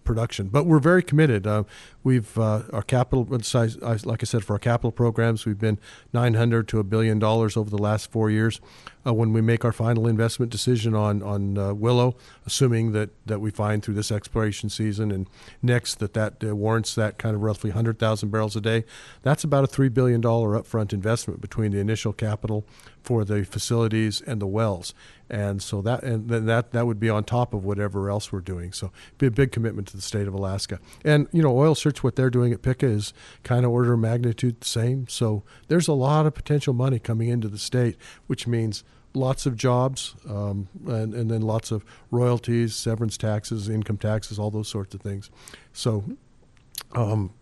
production. 0.04 0.48
But 0.48 0.66
we're 0.66 0.78
very 0.78 1.02
committed. 1.02 1.46
Uh, 1.46 1.64
we've 2.02 2.36
uh, 2.38 2.62
our 2.72 2.82
capital 2.82 3.26
size, 3.40 3.78
like 3.80 4.22
I 4.22 4.26
said, 4.26 4.44
for 4.44 4.54
our 4.54 4.58
capital 4.58 4.92
programs, 4.92 5.46
we've 5.46 5.58
been 5.58 5.78
900 6.12 6.68
to 6.68 6.78
a 6.78 6.84
billion 6.84 7.18
dollars 7.18 7.56
over 7.56 7.70
the 7.70 7.78
last 7.78 8.10
four 8.10 8.30
years. 8.30 8.60
Uh, 9.06 9.12
when 9.12 9.34
we 9.34 9.42
make 9.42 9.66
our 9.66 9.72
final 9.72 10.06
investment 10.06 10.50
decision 10.50 10.94
on 10.94 11.22
on 11.22 11.58
uh, 11.58 11.74
Willow, 11.74 12.16
assuming 12.46 12.92
that 12.92 13.10
that 13.26 13.40
we 13.40 13.50
find 13.50 13.82
through 13.82 13.94
this 13.94 14.10
exploration 14.10 14.68
season 14.68 15.10
and 15.10 15.28
next 15.62 15.98
that 15.98 16.14
that 16.14 16.42
warrants 16.42 16.94
that 16.94 17.18
kind 17.18 17.34
of 17.34 17.42
roughly 17.42 17.70
100,000 17.70 18.30
barrels 18.30 18.56
a 18.56 18.60
day, 18.60 18.84
that's 19.22 19.44
about 19.44 19.64
a 19.64 19.66
three 19.66 19.88
billion 19.88 20.20
dollar 20.20 20.50
upfront 20.50 20.92
investment 20.92 21.40
between 21.40 21.72
the 21.72 21.78
initial 21.78 22.12
capital 22.12 22.66
for 23.02 23.24
the 23.24 23.44
facilities 23.44 24.22
and 24.22 24.40
the 24.40 24.46
wells 24.46 24.94
and 25.30 25.62
so 25.62 25.80
that 25.82 26.02
and 26.02 26.28
then 26.28 26.46
that 26.46 26.72
that 26.72 26.86
would 26.86 27.00
be 27.00 27.08
on 27.08 27.24
top 27.24 27.54
of 27.54 27.64
whatever 27.64 28.10
else 28.10 28.32
we're 28.32 28.40
doing. 28.40 28.72
So 28.72 28.92
be 29.18 29.26
a 29.26 29.30
big 29.30 29.52
commitment 29.52 29.88
to 29.88 29.96
the 29.96 30.02
state 30.02 30.28
of 30.28 30.34
Alaska. 30.34 30.78
And 31.04 31.28
you 31.32 31.42
know, 31.42 31.56
Oil 31.56 31.74
Search, 31.74 32.02
what 32.02 32.16
they're 32.16 32.30
doing 32.30 32.52
at 32.52 32.62
Pikka 32.62 32.86
is 32.86 33.14
kind 33.42 33.64
of 33.64 33.70
order 33.70 33.94
of 33.94 34.00
magnitude 34.00 34.60
the 34.60 34.66
same. 34.66 35.08
So 35.08 35.42
there's 35.68 35.88
a 35.88 35.92
lot 35.92 36.26
of 36.26 36.34
potential 36.34 36.74
money 36.74 36.98
coming 36.98 37.28
into 37.28 37.48
the 37.48 37.58
state, 37.58 37.96
which 38.26 38.46
means 38.46 38.84
lots 39.14 39.46
of 39.46 39.56
jobs 39.56 40.14
um, 40.28 40.68
and, 40.86 41.14
and 41.14 41.30
then 41.30 41.40
lots 41.40 41.70
of 41.70 41.84
royalties, 42.10 42.74
severance 42.74 43.16
taxes, 43.16 43.68
income 43.68 43.96
taxes, 43.96 44.38
all 44.38 44.50
those 44.50 44.68
sorts 44.68 44.94
of 44.94 45.00
things. 45.00 45.30
So 45.72 46.04
um, 46.92 47.32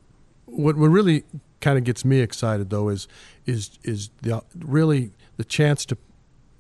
what 0.47 0.77
what 0.77 0.89
really 0.89 1.25
kind 1.61 1.79
of 1.79 1.85
gets 1.85 2.05
me 2.05 2.21
excited 2.21 2.71
though 2.71 2.89
is 2.89 3.09
is 3.47 3.79
is 3.83 4.11
the 4.21 4.43
really 4.59 5.13
the 5.37 5.45
chance 5.45 5.87
to 5.87 5.97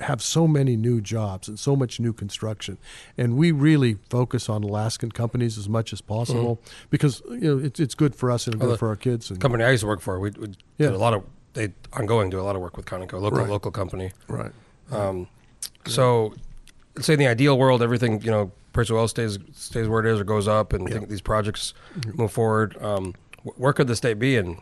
have 0.00 0.22
so 0.22 0.46
many 0.46 0.76
new 0.76 1.00
jobs 1.00 1.48
and 1.48 1.58
so 1.58 1.76
much 1.76 2.00
new 2.00 2.12
construction, 2.12 2.78
and 3.16 3.36
we 3.36 3.52
really 3.52 3.98
focus 4.10 4.48
on 4.48 4.62
Alaskan 4.62 5.12
companies 5.12 5.58
as 5.58 5.68
much 5.68 5.92
as 5.92 6.00
possible 6.00 6.56
mm-hmm. 6.56 6.86
because 6.90 7.22
you 7.30 7.40
know 7.40 7.58
it's 7.58 7.80
it's 7.80 7.94
good 7.94 8.14
for 8.14 8.30
us 8.30 8.46
and 8.46 8.58
good 8.58 8.68
well, 8.68 8.76
for 8.76 8.88
our 8.88 8.96
kids. 8.96 9.30
And, 9.30 9.40
company 9.40 9.64
I 9.64 9.70
used 9.70 9.82
to 9.82 9.86
work 9.86 10.00
for, 10.00 10.18
we, 10.18 10.30
we 10.30 10.48
yeah. 10.78 10.88
did 10.88 10.94
a 10.94 10.98
lot 10.98 11.14
of 11.14 11.24
they 11.54 11.72
ongoing 11.92 12.30
do 12.30 12.40
a 12.40 12.42
lot 12.42 12.56
of 12.56 12.62
work 12.62 12.76
with 12.76 12.86
Conoco, 12.86 13.20
local 13.20 13.38
right. 13.38 13.48
local 13.48 13.70
company. 13.70 14.12
Right. 14.28 14.52
Um, 14.90 15.28
so, 15.86 16.34
let's 16.94 17.06
say 17.06 17.14
in 17.14 17.18
the 17.18 17.26
ideal 17.26 17.58
world, 17.58 17.82
everything 17.82 18.20
you 18.22 18.30
know, 18.30 18.52
price 18.72 18.90
of 18.90 19.10
stays 19.10 19.38
stays 19.52 19.88
where 19.88 20.04
it 20.04 20.12
is 20.12 20.20
or 20.20 20.24
goes 20.24 20.48
up, 20.48 20.72
and 20.72 21.08
these 21.08 21.20
projects 21.20 21.74
mm-hmm. 21.98 22.22
move 22.22 22.32
forward. 22.32 22.80
Um, 22.82 23.14
where 23.56 23.72
could 23.72 23.88
the 23.88 23.96
state 23.96 24.18
be 24.18 24.36
in 24.36 24.48
you 24.48 24.58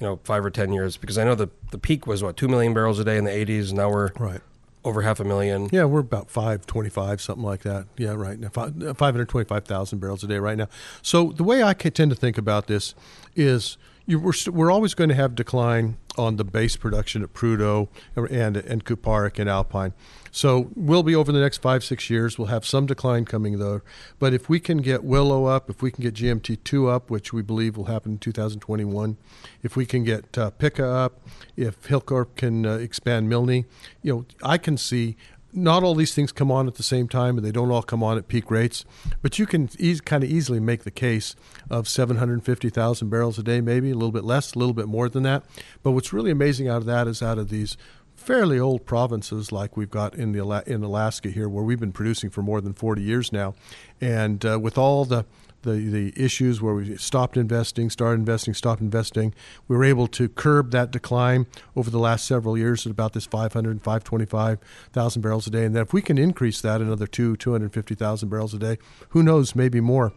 know 0.00 0.20
five 0.24 0.44
or 0.44 0.50
ten 0.50 0.72
years? 0.72 0.96
Because 0.96 1.18
I 1.18 1.24
know 1.24 1.34
the 1.34 1.48
the 1.70 1.78
peak 1.78 2.06
was 2.06 2.22
what 2.22 2.36
two 2.36 2.48
million 2.48 2.74
barrels 2.74 2.98
a 2.98 3.04
day 3.04 3.16
in 3.16 3.24
the 3.24 3.30
'80s. 3.30 3.72
Now 3.72 3.90
we're 3.90 4.10
right 4.18 4.40
over 4.84 5.02
half 5.02 5.20
a 5.20 5.24
million. 5.24 5.68
Yeah, 5.72 5.84
we're 5.84 6.00
about 6.00 6.30
five 6.30 6.66
twenty-five, 6.66 7.20
something 7.20 7.44
like 7.44 7.62
that. 7.62 7.86
Yeah, 7.96 8.12
right 8.12 8.38
now, 8.38 8.50
uh, 8.54 8.92
twenty-five 9.24 9.64
thousand 9.64 9.98
barrels 9.98 10.22
a 10.22 10.26
day 10.26 10.38
right 10.38 10.58
now. 10.58 10.68
So 11.02 11.32
the 11.32 11.44
way 11.44 11.62
I 11.62 11.74
tend 11.94 12.10
to 12.10 12.16
think 12.16 12.38
about 12.38 12.66
this 12.66 12.94
is 13.34 13.76
you, 14.06 14.20
we're 14.20 14.32
we're 14.50 14.70
always 14.70 14.94
going 14.94 15.08
to 15.08 15.16
have 15.16 15.34
decline 15.34 15.96
on 16.16 16.36
the 16.36 16.44
base 16.44 16.76
production 16.76 17.22
at 17.22 17.32
Prudhoe 17.32 17.88
and 18.16 18.56
and 18.56 18.84
Kuparuk 18.84 19.38
and 19.38 19.48
Alpine. 19.48 19.94
So 20.34 20.72
we'll 20.74 21.04
be 21.04 21.14
over 21.14 21.30
the 21.30 21.38
next 21.38 21.58
five, 21.58 21.84
six 21.84 22.10
years. 22.10 22.36
We'll 22.36 22.48
have 22.48 22.66
some 22.66 22.86
decline 22.86 23.24
coming 23.24 23.60
though. 23.60 23.82
But 24.18 24.34
if 24.34 24.48
we 24.48 24.58
can 24.58 24.78
get 24.78 25.04
Willow 25.04 25.44
up, 25.44 25.70
if 25.70 25.80
we 25.80 25.92
can 25.92 26.02
get 26.02 26.14
GMT2 26.14 26.92
up, 26.92 27.08
which 27.08 27.32
we 27.32 27.40
believe 27.40 27.76
will 27.76 27.84
happen 27.84 28.12
in 28.12 28.18
2021, 28.18 29.16
if 29.62 29.76
we 29.76 29.86
can 29.86 30.02
get 30.02 30.36
uh, 30.36 30.50
Pikka 30.50 30.84
up, 30.84 31.20
if 31.56 31.80
Hilcorp 31.86 32.34
can 32.34 32.66
uh, 32.66 32.78
expand 32.78 33.28
Milne, 33.28 33.64
you 34.02 34.12
know, 34.12 34.26
I 34.42 34.58
can 34.58 34.76
see 34.76 35.16
not 35.52 35.84
all 35.84 35.94
these 35.94 36.14
things 36.14 36.32
come 36.32 36.50
on 36.50 36.66
at 36.66 36.74
the 36.74 36.82
same 36.82 37.06
time 37.06 37.36
and 37.36 37.46
they 37.46 37.52
don't 37.52 37.70
all 37.70 37.82
come 37.82 38.02
on 38.02 38.18
at 38.18 38.26
peak 38.26 38.50
rates, 38.50 38.84
but 39.22 39.38
you 39.38 39.46
can 39.46 39.70
e- 39.78 40.00
kind 40.00 40.24
of 40.24 40.30
easily 40.30 40.58
make 40.58 40.82
the 40.82 40.90
case 40.90 41.36
of 41.70 41.86
750,000 41.86 43.08
barrels 43.08 43.38
a 43.38 43.42
day, 43.44 43.60
maybe 43.60 43.90
a 43.90 43.94
little 43.94 44.10
bit 44.10 44.24
less, 44.24 44.54
a 44.54 44.58
little 44.58 44.74
bit 44.74 44.88
more 44.88 45.08
than 45.08 45.22
that. 45.22 45.44
But 45.84 45.92
what's 45.92 46.12
really 46.12 46.32
amazing 46.32 46.68
out 46.68 46.78
of 46.78 46.86
that 46.86 47.06
is 47.06 47.22
out 47.22 47.38
of 47.38 47.50
these 47.50 47.76
fairly 48.24 48.58
old 48.58 48.86
provinces 48.86 49.52
like 49.52 49.76
we've 49.76 49.90
got 49.90 50.14
in 50.14 50.32
the 50.32 50.62
in 50.66 50.82
Alaska 50.82 51.30
here, 51.30 51.48
where 51.48 51.62
we've 51.62 51.80
been 51.80 51.92
producing 51.92 52.30
for 52.30 52.42
more 52.42 52.60
than 52.60 52.72
40 52.72 53.02
years 53.02 53.32
now, 53.32 53.54
and 54.00 54.44
uh, 54.44 54.58
with 54.58 54.78
all 54.78 55.04
the 55.04 55.24
the, 55.62 55.72
the 55.72 56.12
issues 56.22 56.60
where 56.60 56.74
we 56.74 56.96
stopped 56.96 57.36
investing, 57.36 57.90
started 57.90 58.20
investing, 58.20 58.54
stopped 58.54 58.80
investing. 58.80 59.34
We 59.66 59.76
were 59.76 59.84
able 59.84 60.06
to 60.08 60.28
curb 60.28 60.70
that 60.72 60.90
decline 60.90 61.46
over 61.74 61.90
the 61.90 61.98
last 61.98 62.26
several 62.26 62.56
years 62.56 62.86
at 62.86 62.92
about 62.92 63.14
this 63.14 63.24
500, 63.24 63.82
525,000 63.82 65.22
barrels 65.22 65.46
a 65.46 65.50
day. 65.50 65.64
And 65.64 65.74
then 65.74 65.82
if 65.82 65.92
we 65.92 66.02
can 66.02 66.18
increase 66.18 66.60
that 66.60 66.80
another 66.80 67.06
two, 67.06 67.36
250,000 67.36 68.28
barrels 68.28 68.52
a 68.52 68.58
day, 68.58 68.78
who 69.10 69.22
knows, 69.22 69.54
maybe 69.54 69.80
more. 69.80 70.12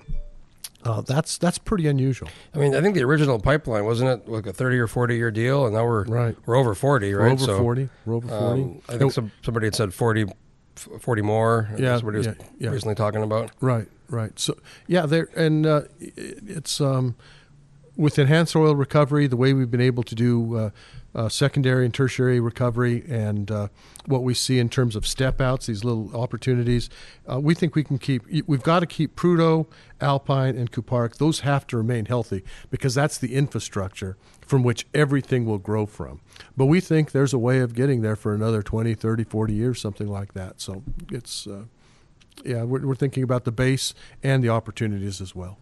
Uh, 0.83 1.01
that's 1.01 1.37
that's 1.37 1.57
pretty 1.57 1.87
unusual. 1.87 2.29
I 2.53 2.59
mean, 2.59 2.75
I 2.75 2.81
think 2.81 2.95
the 2.95 3.03
original 3.03 3.39
pipeline 3.39 3.85
wasn't 3.85 4.09
it 4.09 4.29
like 4.29 4.45
a 4.45 4.53
thirty 4.53 4.77
or 4.77 4.87
forty 4.87 5.15
year 5.15 5.31
deal, 5.31 5.65
and 5.65 5.75
now 5.75 5.85
we're 5.85 6.03
right. 6.05 6.35
we're 6.45 6.55
over 6.55 6.73
forty, 6.75 7.13
right? 7.13 7.25
We're 7.25 7.31
over 7.33 7.45
so, 7.45 7.57
forty. 7.57 7.89
We're 8.05 8.15
over 8.15 8.27
forty. 8.27 8.61
Um, 8.61 8.81
I 8.87 8.97
think 8.97 9.11
some, 9.11 9.31
somebody 9.43 9.67
had 9.67 9.75
said 9.75 9.93
40, 9.93 10.27
40 10.75 11.21
more. 11.23 11.69
Yeah, 11.71 11.89
that's 11.89 12.03
what 12.03 12.13
he 12.13 12.19
was 12.19 12.27
yeah, 12.27 12.33
yeah. 12.59 12.69
recently 12.69 12.95
talking 12.95 13.23
about. 13.23 13.51
Right, 13.59 13.87
right. 14.09 14.37
So 14.39 14.57
yeah, 14.85 15.05
there 15.05 15.29
and 15.35 15.65
uh, 15.65 15.81
it's 15.99 16.79
um, 16.79 17.15
with 17.97 18.19
enhanced 18.19 18.55
oil 18.55 18.75
recovery, 18.75 19.27
the 19.27 19.37
way 19.37 19.53
we've 19.53 19.71
been 19.71 19.81
able 19.81 20.03
to 20.03 20.15
do 20.15 20.55
uh, 20.55 20.69
uh, 21.17 21.27
secondary 21.27 21.83
and 21.83 21.93
tertiary 21.93 22.39
recovery 22.39 23.03
and 23.09 23.49
uh, 23.49 23.67
what 24.05 24.21
we 24.21 24.35
see 24.35 24.59
in 24.59 24.69
terms 24.69 24.95
of 24.95 25.05
step 25.05 25.41
outs, 25.41 25.65
these 25.65 25.83
little 25.83 26.15
opportunities. 26.15 26.89
Uh, 27.29 27.39
we 27.39 27.55
think 27.55 27.75
we 27.75 27.83
can 27.83 27.97
keep, 27.97 28.23
we've 28.45 28.61
got 28.61 28.81
to 28.81 28.85
keep 28.85 29.15
Prudhoe, 29.15 29.65
Alpine, 29.99 30.55
and 30.55 30.71
Kuparuk. 30.71 31.17
Those 31.17 31.39
have 31.39 31.65
to 31.67 31.77
remain 31.77 32.05
healthy 32.05 32.43
because 32.69 32.93
that's 32.93 33.17
the 33.17 33.33
infrastructure 33.33 34.15
from 34.41 34.61
which 34.63 34.85
everything 34.93 35.45
will 35.45 35.57
grow 35.57 35.87
from. 35.87 36.21
But 36.55 36.67
we 36.67 36.79
think 36.79 37.11
there's 37.11 37.33
a 37.33 37.39
way 37.39 37.59
of 37.59 37.73
getting 37.73 38.01
there 38.03 38.15
for 38.15 38.35
another 38.35 38.61
20, 38.61 38.93
30, 38.93 39.23
40 39.23 39.53
years, 39.53 39.81
something 39.81 40.07
like 40.07 40.33
that. 40.33 40.61
So 40.61 40.83
it's, 41.11 41.47
uh, 41.47 41.63
yeah, 42.45 42.63
we're, 42.63 42.85
we're 42.85 42.95
thinking 42.95 43.23
about 43.23 43.43
the 43.43 43.51
base 43.51 43.95
and 44.21 44.43
the 44.43 44.49
opportunities 44.49 45.19
as 45.19 45.35
well. 45.35 45.57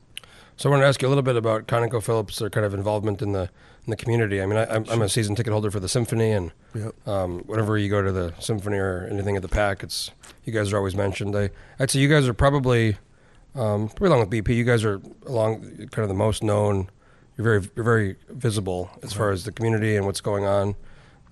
So 0.58 0.70
I 0.70 0.72
want 0.72 0.84
to 0.84 0.88
ask 0.88 1.02
you 1.02 1.08
a 1.08 1.10
little 1.10 1.24
bit 1.24 1.36
about 1.36 1.68
ConocoPhillips, 1.68 2.40
their 2.40 2.50
kind 2.50 2.66
of 2.66 2.74
involvement 2.74 3.22
in 3.22 3.34
the 3.34 3.50
in 3.86 3.92
the 3.92 3.96
community. 3.96 4.42
I 4.42 4.46
mean, 4.46 4.58
I, 4.58 4.76
am 4.76 5.02
a 5.02 5.10
season 5.10 5.36
ticket 5.36 5.54
holder 5.54 5.70
for 5.70 5.80
the 5.80 5.90
symphony, 5.90 6.32
and 6.32 6.52
yep. 6.74 7.08
um, 7.08 7.40
whenever 7.42 7.78
you 7.78 7.90
go 7.90 8.02
to 8.02 8.12
the 8.12 8.34
symphony 8.40 8.78
or 8.78 9.08
anything 9.12 9.36
at 9.36 9.42
the 9.42 9.48
PAC, 9.48 9.84
it's 9.84 10.12
you 10.44 10.54
guys 10.54 10.74
are 10.74 10.78
always 10.78 10.96
mentioned. 10.96 11.36
I, 11.36 11.52
I'd 11.80 11.92
say 11.92 12.00
you 12.00 12.10
guys 12.10 12.28
are 12.28 12.34
probably 12.34 12.98
um, 13.54 13.90
probably 13.90 14.08
along 14.08 14.20
with 14.28 14.30
BP. 14.30 14.56
You 14.56 14.64
guys 14.64 14.84
are 14.84 15.02
along 15.26 15.62
kind 15.92 16.00
of 16.00 16.08
the 16.08 16.16
most 16.16 16.44
known. 16.44 16.90
You're 17.38 17.44
very 17.44 17.70
you're 17.76 17.86
very 17.86 18.16
visible 18.30 18.90
as 19.04 19.12
right. 19.12 19.18
far 19.18 19.32
as 19.32 19.44
the 19.44 19.52
community 19.52 19.96
and 19.96 20.06
what's 20.06 20.22
going 20.22 20.46
on. 20.46 20.76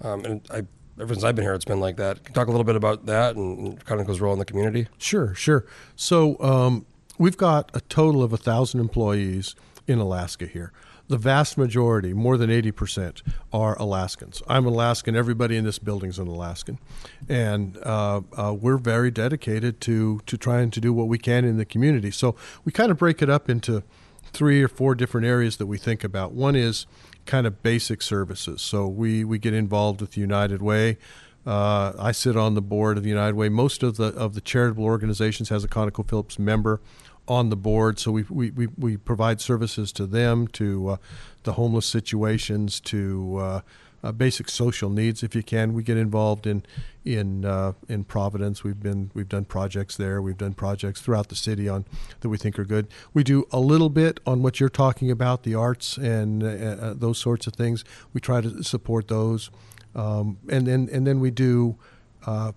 Um, 0.02 0.26
and 0.26 0.42
I 0.52 0.64
ever 1.02 1.14
since 1.14 1.24
I've 1.24 1.36
been 1.36 1.46
here, 1.46 1.54
it's 1.54 1.66
been 1.66 1.80
like 1.80 1.98
that. 1.98 2.24
Can 2.24 2.32
you 2.32 2.36
talk 2.36 2.48
a 2.48 2.52
little 2.52 2.66
bit 2.66 2.76
about 2.76 3.08
that 3.08 3.36
and 3.36 3.84
Conoco's 3.86 4.22
role 4.22 4.34
in 4.34 4.40
the 4.40 4.46
community? 4.46 4.88
Sure, 4.98 5.34
sure. 5.34 5.66
So 5.96 6.40
um, 6.40 6.86
we've 7.18 7.38
got 7.38 7.72
a 7.74 7.82
total 7.82 8.22
of 8.22 8.32
a 8.32 8.38
thousand 8.38 8.80
employees 8.80 9.56
in 9.88 10.00
Alaska 10.00 10.46
here 10.46 10.72
the 11.14 11.20
vast 11.20 11.60
majority, 11.60 12.12
more 12.12 12.38
than 12.38 12.50
80%, 12.50 13.22
are 13.54 13.78
Alaskans. 13.78 14.42
I'm 14.48 14.66
Alaskan. 14.66 15.16
Everybody 15.16 15.56
in 15.58 15.64
this 15.64 15.78
building 15.78 16.10
is 16.10 16.18
an 16.18 16.28
Alaskan. 16.28 16.80
And 17.30 17.78
uh, 17.84 18.22
uh, 18.36 18.56
we're 18.60 18.80
very 18.80 19.12
dedicated 19.12 19.80
to, 19.82 20.22
to 20.26 20.38
trying 20.38 20.72
to 20.72 20.82
do 20.82 20.92
what 20.92 21.08
we 21.08 21.20
can 21.20 21.46
in 21.46 21.58
the 21.58 21.66
community. 21.66 22.10
So 22.10 22.36
we 22.66 22.72
kind 22.72 22.90
of 22.90 22.98
break 22.98 23.22
it 23.22 23.30
up 23.30 23.48
into 23.48 23.84
three 24.24 24.64
or 24.64 24.68
four 24.68 24.96
different 24.96 25.28
areas 25.28 25.58
that 25.58 25.68
we 25.68 25.78
think 25.78 26.04
about. 26.04 26.32
One 26.32 26.56
is 26.56 26.88
kind 27.28 27.46
of 27.46 27.62
basic 27.62 28.02
services. 28.02 28.64
So 28.64 28.88
we, 28.88 29.24
we 29.24 29.38
get 29.38 29.54
involved 29.54 30.02
with 30.02 30.18
United 30.18 30.64
Way. 30.64 30.98
Uh, 31.46 31.94
I 32.00 32.12
sit 32.12 32.36
on 32.36 32.56
the 32.56 32.62
board 32.62 32.98
of 32.98 33.04
the 33.04 33.10
United 33.10 33.36
Way. 33.36 33.50
Most 33.50 33.84
of 33.84 33.98
the 33.98 34.06
of 34.16 34.34
the 34.34 34.42
charitable 34.42 34.86
organizations 34.86 35.50
has 35.50 35.64
a 35.64 35.68
ConocoPhillips 35.68 36.40
member 36.40 36.80
on 37.28 37.50
the 37.50 37.56
board. 37.56 38.00
So 38.00 38.12
we, 38.12 38.24
we, 38.30 38.52
we, 38.52 38.68
we 38.78 38.98
provide 38.98 39.42
services 39.42 39.92
to 39.94 40.06
them, 40.06 40.48
to 40.50 40.90
uh, 40.90 40.98
the 41.44 41.54
homeless 41.54 41.86
situations, 41.86 42.80
to 42.82 43.38
uh, 43.38 43.62
uh, 44.04 44.12
basic 44.12 44.50
social 44.50 44.90
needs. 44.90 45.24
If 45.24 45.34
you 45.36 45.44
can, 45.44 45.74
we 45.74 45.84
get 45.84 45.98
involved 45.98 46.46
in 46.46 46.64
in 47.06 47.46
uh, 47.46 47.74
in 47.88 48.04
Providence. 48.04 48.64
We've 48.64 48.82
been 48.82 49.12
we've 49.14 49.30
done 49.30 49.46
projects 49.46 49.96
there. 49.96 50.22
We've 50.22 50.38
done 50.38 50.54
projects 50.54 51.02
throughout 51.02 51.30
the 51.30 51.36
city 51.36 51.70
on 51.70 51.86
that 52.20 52.30
we 52.30 52.38
think 52.38 52.60
are 52.60 52.66
good. 52.66 52.88
We 53.14 53.24
do 53.24 53.46
a 53.52 53.60
little 53.60 53.90
bit 53.90 54.20
on 54.26 54.42
what 54.44 54.60
you're 54.60 54.70
talking 54.70 55.10
about, 55.10 55.44
the 55.44 55.56
arts 55.56 55.98
and 55.98 56.44
uh, 56.44 56.48
uh, 56.48 56.94
those 56.94 57.18
sorts 57.18 57.48
of 57.48 57.54
things. 57.54 57.86
We 58.14 58.20
try 58.20 58.42
to 58.42 58.64
support 58.64 59.08
those. 59.08 59.50
um, 59.96 60.38
and 60.50 60.68
then 60.68 60.90
and 60.92 61.06
then 61.06 61.20
we 61.20 61.32
do 61.32 61.78
uh, 62.26 62.52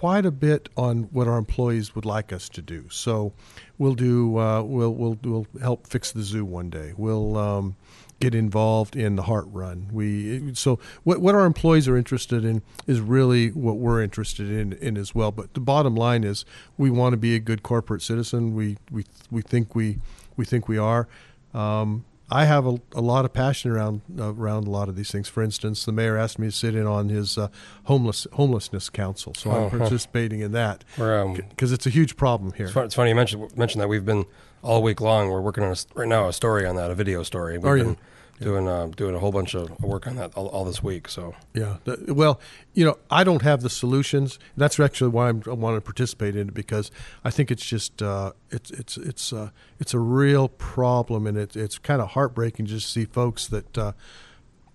quite 0.00 0.24
a 0.24 0.30
bit 0.30 0.70
on 0.78 1.02
what 1.12 1.28
our 1.28 1.36
employees 1.36 1.94
would 1.94 2.06
like 2.06 2.32
us 2.32 2.48
to 2.48 2.62
do. 2.62 2.88
So 2.88 3.34
we'll 3.76 3.94
do 3.94 4.38
uh, 4.38 4.62
we'll 4.62 4.94
we'll 4.94 5.18
we'll 5.22 5.46
help 5.60 5.86
fix 5.86 6.10
the 6.10 6.22
zoo 6.22 6.42
one 6.42 6.70
day. 6.70 6.94
We'll 6.96 7.36
um, 7.36 7.76
get 8.18 8.34
involved 8.34 8.96
in 8.96 9.16
the 9.16 9.24
heart 9.24 9.44
run. 9.48 9.88
We 9.92 10.54
so 10.54 10.78
what 11.04 11.20
what 11.20 11.34
our 11.34 11.44
employees 11.44 11.86
are 11.86 11.98
interested 11.98 12.46
in 12.46 12.62
is 12.86 12.98
really 12.98 13.48
what 13.50 13.76
we're 13.76 14.02
interested 14.02 14.50
in 14.50 14.72
in 14.72 14.96
as 14.96 15.14
well. 15.14 15.32
But 15.32 15.52
the 15.52 15.60
bottom 15.60 15.94
line 15.94 16.24
is 16.24 16.46
we 16.78 16.88
want 16.88 17.12
to 17.12 17.18
be 17.18 17.34
a 17.34 17.38
good 17.38 17.62
corporate 17.62 18.00
citizen. 18.00 18.54
We 18.54 18.78
we 18.90 19.04
we 19.30 19.42
think 19.42 19.74
we 19.74 19.98
we 20.34 20.46
think 20.46 20.66
we 20.66 20.78
are. 20.78 21.08
Um, 21.52 22.06
I 22.30 22.44
have 22.44 22.66
a, 22.66 22.80
a 22.94 23.00
lot 23.00 23.24
of 23.24 23.32
passion 23.32 23.70
around 23.70 24.02
uh, 24.18 24.32
around 24.34 24.66
a 24.66 24.70
lot 24.70 24.88
of 24.88 24.96
these 24.96 25.10
things. 25.10 25.28
For 25.28 25.42
instance, 25.42 25.84
the 25.84 25.92
mayor 25.92 26.16
asked 26.16 26.38
me 26.38 26.46
to 26.48 26.52
sit 26.52 26.74
in 26.74 26.86
on 26.86 27.08
his 27.08 27.36
uh, 27.36 27.48
homeless 27.84 28.26
homelessness 28.34 28.88
council, 28.90 29.34
so 29.34 29.50
I'm 29.50 29.62
Oh, 29.64 29.70
participating 29.78 30.40
in 30.40 30.52
that 30.52 30.84
We're, 30.96 31.20
um, 31.20 31.34
because 31.34 31.72
it's 31.72 31.86
a 31.86 31.90
huge 31.90 32.16
problem 32.16 32.52
here. 32.52 32.66
It's, 32.66 32.74
fun, 32.74 32.84
it's 32.84 32.94
funny 32.94 33.10
you 33.10 33.16
mentioned 33.16 33.56
mentioned 33.56 33.80
that 33.82 33.88
we've 33.88 34.04
been 34.06 34.26
all 34.62 34.82
week 34.82 35.00
long. 35.00 35.28
We're 35.30 35.40
working 35.40 35.64
on 35.64 35.72
a, 35.72 35.76
right 35.94 36.08
now 36.08 36.28
a 36.28 36.32
story 36.32 36.66
on 36.66 36.76
that, 36.76 36.90
a 36.90 36.94
video 36.94 37.22
story. 37.22 37.58
We've 37.58 37.66
Are 37.66 37.76
you? 37.76 37.96
Doing 38.40 38.66
uh, 38.68 38.86
doing 38.96 39.14
a 39.14 39.18
whole 39.18 39.32
bunch 39.32 39.54
of 39.54 39.80
work 39.82 40.06
on 40.06 40.16
that 40.16 40.32
all, 40.34 40.46
all 40.48 40.64
this 40.64 40.82
week. 40.82 41.08
So 41.08 41.34
Yeah. 41.54 41.76
The- 41.84 42.14
well, 42.14 42.40
you 42.74 42.84
know, 42.84 42.98
I 43.10 43.24
don't 43.24 43.42
have 43.42 43.62
the 43.62 43.70
solutions. 43.70 44.38
That's 44.56 44.78
actually 44.80 45.10
why 45.10 45.28
I'm, 45.28 45.42
I 45.46 45.50
want 45.50 45.76
to 45.76 45.80
participate 45.80 46.36
in 46.36 46.48
it 46.48 46.54
because 46.54 46.90
I 47.24 47.30
think 47.30 47.50
it's 47.50 47.64
just 47.64 48.02
uh, 48.02 48.32
it's 48.50 48.70
it's 48.70 48.96
it's 48.96 49.32
uh, 49.32 49.50
it's 49.78 49.94
a 49.94 49.98
real 49.98 50.48
problem, 50.48 51.26
and 51.26 51.36
it, 51.36 51.56
it's 51.56 51.78
kind 51.78 52.00
of 52.00 52.10
heartbreaking 52.10 52.66
to 52.66 52.72
just 52.72 52.92
see 52.92 53.04
folks 53.04 53.46
that. 53.48 53.94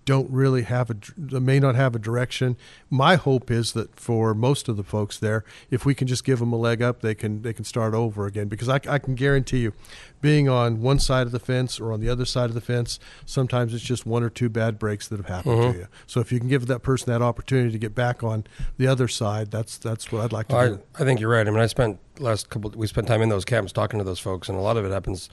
Don't 0.06 0.30
really 0.30 0.62
have 0.62 0.88
a 0.88 1.40
may 1.40 1.58
not 1.58 1.74
have 1.74 1.94
a 1.96 1.98
direction. 1.98 2.56
My 2.88 3.16
hope 3.16 3.50
is 3.50 3.72
that 3.72 3.98
for 3.98 4.34
most 4.34 4.68
of 4.68 4.76
the 4.76 4.84
folks 4.84 5.18
there, 5.18 5.44
if 5.68 5.84
we 5.84 5.94
can 5.94 6.06
just 6.06 6.22
give 6.24 6.38
them 6.38 6.52
a 6.52 6.56
leg 6.56 6.80
up, 6.80 7.00
they 7.00 7.14
can 7.14 7.42
they 7.42 7.52
can 7.52 7.64
start 7.64 7.92
over 7.92 8.24
again. 8.24 8.46
Because 8.46 8.68
I, 8.68 8.80
I 8.88 8.98
can 9.00 9.16
guarantee 9.16 9.58
you, 9.58 9.72
being 10.20 10.48
on 10.48 10.80
one 10.80 11.00
side 11.00 11.26
of 11.26 11.32
the 11.32 11.40
fence 11.40 11.80
or 11.80 11.92
on 11.92 12.00
the 12.00 12.08
other 12.08 12.24
side 12.24 12.50
of 12.50 12.54
the 12.54 12.60
fence, 12.60 13.00
sometimes 13.24 13.74
it's 13.74 13.82
just 13.82 14.06
one 14.06 14.22
or 14.22 14.30
two 14.30 14.48
bad 14.48 14.78
breaks 14.78 15.08
that 15.08 15.16
have 15.16 15.26
happened 15.26 15.60
to 15.60 15.68
mm-hmm. 15.68 15.78
you. 15.80 15.88
So 16.06 16.20
if 16.20 16.30
you 16.30 16.38
can 16.38 16.48
give 16.48 16.66
that 16.68 16.84
person 16.84 17.12
that 17.12 17.20
opportunity 17.20 17.72
to 17.72 17.78
get 17.78 17.94
back 17.94 18.22
on 18.22 18.44
the 18.78 18.86
other 18.86 19.08
side, 19.08 19.50
that's 19.50 19.76
that's 19.76 20.12
what 20.12 20.22
I'd 20.22 20.32
like 20.32 20.48
to 20.48 20.56
I, 20.56 20.68
do. 20.68 20.80
I 21.00 21.04
think 21.04 21.18
you're 21.18 21.30
right. 21.30 21.46
I 21.46 21.50
mean, 21.50 21.60
I 21.60 21.66
spent 21.66 21.98
last 22.20 22.48
couple. 22.48 22.70
We 22.70 22.86
spent 22.86 23.08
time 23.08 23.22
in 23.22 23.28
those 23.28 23.44
camps 23.44 23.72
talking 23.72 23.98
to 23.98 24.04
those 24.04 24.20
folks, 24.20 24.48
and 24.48 24.56
a 24.56 24.60
lot 24.62 24.76
of 24.76 24.84
it 24.84 24.92
happens, 24.92 25.28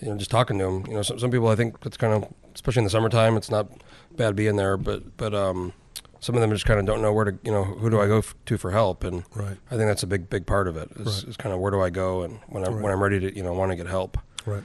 you 0.00 0.08
know, 0.08 0.16
just 0.16 0.30
talking 0.30 0.58
to 0.58 0.64
them. 0.64 0.86
You 0.86 0.94
know, 0.94 1.02
some, 1.02 1.18
some 1.18 1.30
people 1.30 1.48
I 1.48 1.54
think 1.54 1.76
it's 1.84 1.98
kind 1.98 2.14
of, 2.14 2.32
especially 2.54 2.80
in 2.80 2.84
the 2.84 2.90
summertime, 2.90 3.36
it's 3.36 3.50
not 3.50 3.68
bad 4.16 4.36
being 4.36 4.56
there, 4.56 4.76
but 4.76 5.16
but 5.16 5.34
um, 5.34 5.72
some 6.20 6.34
of 6.34 6.40
them 6.40 6.50
just 6.50 6.66
kind 6.66 6.80
of 6.80 6.86
don't 6.86 7.02
know 7.02 7.12
where 7.12 7.26
to, 7.26 7.38
you 7.44 7.52
know, 7.52 7.64
who 7.64 7.90
do 7.90 8.00
I 8.00 8.06
go 8.06 8.18
f- 8.18 8.34
to 8.46 8.58
for 8.58 8.70
help, 8.70 9.04
and 9.04 9.22
Right. 9.34 9.56
I 9.70 9.76
think 9.76 9.88
that's 9.88 10.02
a 10.02 10.06
big 10.06 10.28
big 10.30 10.46
part 10.46 10.68
of 10.68 10.76
it. 10.76 10.90
Is, 10.96 11.22
Right. 11.24 11.28
is 11.30 11.36
kind 11.36 11.52
of 11.54 11.60
where 11.60 11.70
do 11.70 11.80
I 11.80 11.90
go, 11.90 12.22
and 12.22 12.38
when 12.48 12.64
I'm 12.64 12.80
when 12.82 12.92
I'm 12.92 13.02
ready 13.02 13.20
to, 13.20 13.36
you 13.36 13.42
know, 13.42 13.52
want 13.52 13.70
to 13.72 13.76
get 13.76 13.86
help. 13.86 14.18
Right. 14.44 14.62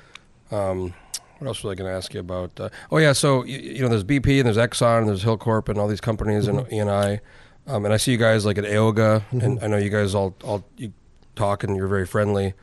Um, 0.52 0.94
what 1.40 1.48
else 1.48 1.64
was 1.64 1.72
I 1.72 1.76
going 1.76 1.90
to 1.90 1.96
ask 1.98 2.14
you 2.14 2.20
about? 2.20 2.60
Uh, 2.60 2.70
oh 2.92 2.98
yeah, 2.98 3.14
so 3.14 3.44
you, 3.44 3.58
you 3.60 3.82
know, 3.82 3.88
there's 3.88 4.04
BP 4.04 4.40
and 4.40 4.46
there's 4.46 4.58
Exxon 4.58 5.00
and 5.00 5.08
there's 5.10 5.24
Hilcorp 5.24 5.70
and 5.70 5.80
all 5.80 5.88
these 5.88 6.02
companies 6.02 6.48
and 6.48 6.60
ENI, 6.68 7.20
um, 7.68 7.84
and 7.86 7.94
I 7.94 7.98
see 7.98 8.12
you 8.12 8.18
guys 8.18 8.46
like 8.46 8.58
at 8.58 8.64
AOGA, 8.64 9.24
and 9.32 9.60
I 9.64 9.68
know 9.68 9.78
you 9.78 9.90
guys 9.90 10.14
all 10.14 10.36
all 10.44 10.64
you 10.78 10.94
talk 11.36 11.64
and 11.64 11.76
you're 11.76 11.88
very 11.88 12.06
friendly. 12.06 12.54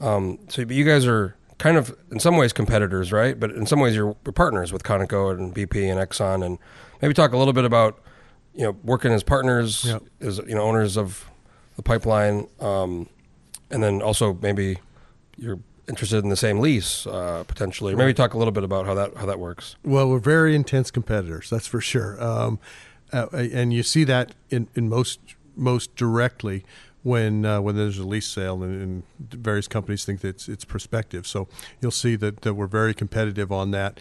Um, 0.00 0.38
so 0.48 0.64
but 0.64 0.76
you 0.76 0.84
guys 0.84 1.06
are 1.06 1.34
kind 1.58 1.76
of 1.76 1.96
in 2.10 2.20
some 2.20 2.36
ways 2.36 2.52
competitors, 2.52 3.12
right? 3.12 3.38
But 3.38 3.50
in 3.50 3.66
some 3.66 3.80
ways 3.80 3.94
you're 3.94 4.14
partners 4.14 4.72
with 4.72 4.82
Conoco 4.82 5.30
and 5.36 5.54
BP 5.54 5.90
and 5.90 6.00
Exxon, 6.00 6.44
and 6.44 6.58
maybe 7.02 7.14
talk 7.14 7.32
a 7.32 7.36
little 7.36 7.52
bit 7.52 7.64
about 7.64 8.00
you 8.54 8.64
know 8.64 8.76
working 8.84 9.12
as 9.12 9.22
partners, 9.22 9.84
Yep. 9.84 10.02
as 10.20 10.38
you 10.46 10.54
know 10.54 10.62
owners 10.62 10.96
of 10.96 11.28
the 11.76 11.82
pipeline, 11.82 12.48
um, 12.60 13.08
and 13.70 13.82
then 13.82 14.02
also 14.02 14.38
maybe 14.40 14.78
you're 15.36 15.58
interested 15.88 16.22
in 16.22 16.28
the 16.28 16.36
same 16.36 16.60
lease 16.60 17.06
uh, 17.06 17.44
potentially. 17.48 17.94
Maybe 17.94 18.12
talk 18.12 18.34
a 18.34 18.38
little 18.38 18.52
bit 18.52 18.64
about 18.64 18.86
how 18.86 18.94
that 18.94 19.16
how 19.16 19.26
that 19.26 19.38
works. 19.38 19.76
Well, 19.84 20.08
we're 20.10 20.18
very 20.18 20.54
intense 20.54 20.90
competitors, 20.90 21.50
that's 21.50 21.66
for 21.66 21.80
sure. 21.80 22.22
Um, 22.22 22.58
uh, 23.12 23.26
and 23.32 23.72
you 23.72 23.82
see 23.82 24.04
that 24.04 24.34
in, 24.50 24.68
in 24.74 24.88
most 24.88 25.18
most 25.56 25.96
directly 25.96 26.64
when 27.08 27.44
uh, 27.44 27.60
when 27.64 27.74
there's 27.76 27.98
a 27.98 28.04
lease 28.04 28.26
sale, 28.28 28.62
and, 28.62 28.82
and 28.82 29.02
various 29.30 29.68
companies 29.68 30.04
think 30.04 30.20
that 30.20 30.28
it's, 30.28 30.48
it's 30.48 30.64
prospective. 30.64 31.26
So 31.26 31.48
you'll 31.80 31.90
see 32.04 32.16
that, 32.16 32.42
that 32.42 32.54
we're 32.54 32.66
very 32.82 32.94
competitive 32.94 33.50
on 33.50 33.70
that. 33.72 34.00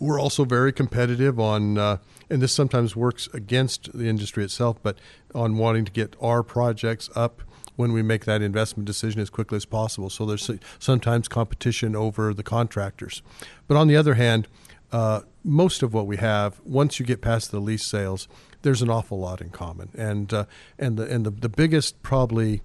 We're 0.00 0.18
also 0.18 0.44
very 0.44 0.72
competitive 0.72 1.38
on, 1.38 1.78
uh, 1.78 1.98
and 2.28 2.42
this 2.42 2.52
sometimes 2.52 2.96
works 2.96 3.28
against 3.32 3.92
the 3.96 4.08
industry 4.08 4.42
itself, 4.42 4.76
but 4.82 4.98
on 5.34 5.56
wanting 5.58 5.84
to 5.84 5.92
get 5.92 6.16
our 6.20 6.42
projects 6.42 7.08
up 7.14 7.42
when 7.76 7.92
we 7.92 8.02
make 8.02 8.24
that 8.24 8.42
investment 8.42 8.86
decision 8.86 9.20
as 9.20 9.30
quickly 9.30 9.56
as 9.56 9.64
possible. 9.64 10.10
So 10.10 10.26
there's 10.26 10.50
sometimes 10.78 11.28
competition 11.28 11.94
over 11.94 12.34
the 12.34 12.42
contractors. 12.42 13.22
But 13.68 13.76
on 13.76 13.86
the 13.86 13.96
other 13.96 14.14
hand, 14.14 14.48
uh, 14.90 15.20
most 15.44 15.82
of 15.82 15.94
what 15.94 16.06
we 16.06 16.16
have, 16.16 16.60
once 16.64 16.98
you 16.98 17.06
get 17.06 17.20
past 17.20 17.50
the 17.50 17.60
lease 17.60 17.86
sales, 17.86 18.28
there's 18.62 18.82
an 18.82 18.90
awful 18.90 19.18
lot 19.18 19.40
in 19.40 19.50
common. 19.50 19.90
And 19.94 20.32
uh, 20.32 20.44
and 20.78 20.96
the 20.96 21.04
and 21.04 21.26
the, 21.26 21.30
the 21.30 21.48
biggest 21.48 22.02
probably 22.02 22.62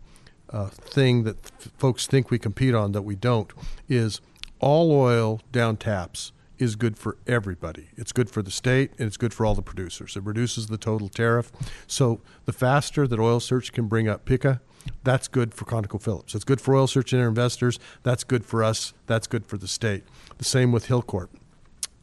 uh, 0.50 0.68
thing 0.68 1.24
that 1.24 1.38
f- 1.44 1.72
folks 1.78 2.08
think 2.08 2.32
we 2.32 2.40
compete 2.40 2.74
on 2.74 2.94
that 2.94 3.02
we 3.02 3.16
don't 3.16 3.52
is 3.90 4.22
all 4.60 4.92
oil 4.92 5.42
down 5.52 5.78
TAPS 5.78 6.32
is 6.58 6.76
good 6.76 6.98
for 6.98 7.18
everybody. 7.28 7.90
It's 7.96 8.12
good 8.12 8.30
for 8.30 8.42
the 8.42 8.50
state 8.52 8.92
and 8.98 9.08
it's 9.08 9.18
good 9.18 9.34
for 9.34 9.46
all 9.46 9.54
the 9.54 9.62
producers. 9.62 10.16
It 10.16 10.24
reduces 10.24 10.68
the 10.68 10.78
total 10.78 11.10
tariff. 11.10 11.52
So 11.86 12.22
the 12.46 12.54
faster 12.54 13.08
that 13.08 13.20
Oil 13.20 13.40
Search 13.40 13.72
can 13.72 13.88
bring 13.88 14.08
up 14.08 14.26
Pikka, 14.26 14.62
that's 15.04 15.28
good 15.28 15.54
for 15.54 15.66
ConocoPhillips. 15.66 16.34
It's 16.34 16.46
good 16.46 16.62
for 16.62 16.76
Oil 16.76 16.88
Search 16.88 17.14
and 17.14 17.22
their 17.22 17.30
investors. 17.30 17.78
That's 18.04 18.24
good 18.24 18.46
for 18.46 18.64
us. 18.64 18.94
That's 19.06 19.28
good 19.28 19.46
for 19.46 19.58
the 19.58 19.68
state. 19.68 20.04
The 20.38 20.46
same 20.46 20.72
with 20.72 20.88
Hilcorp 20.88 21.30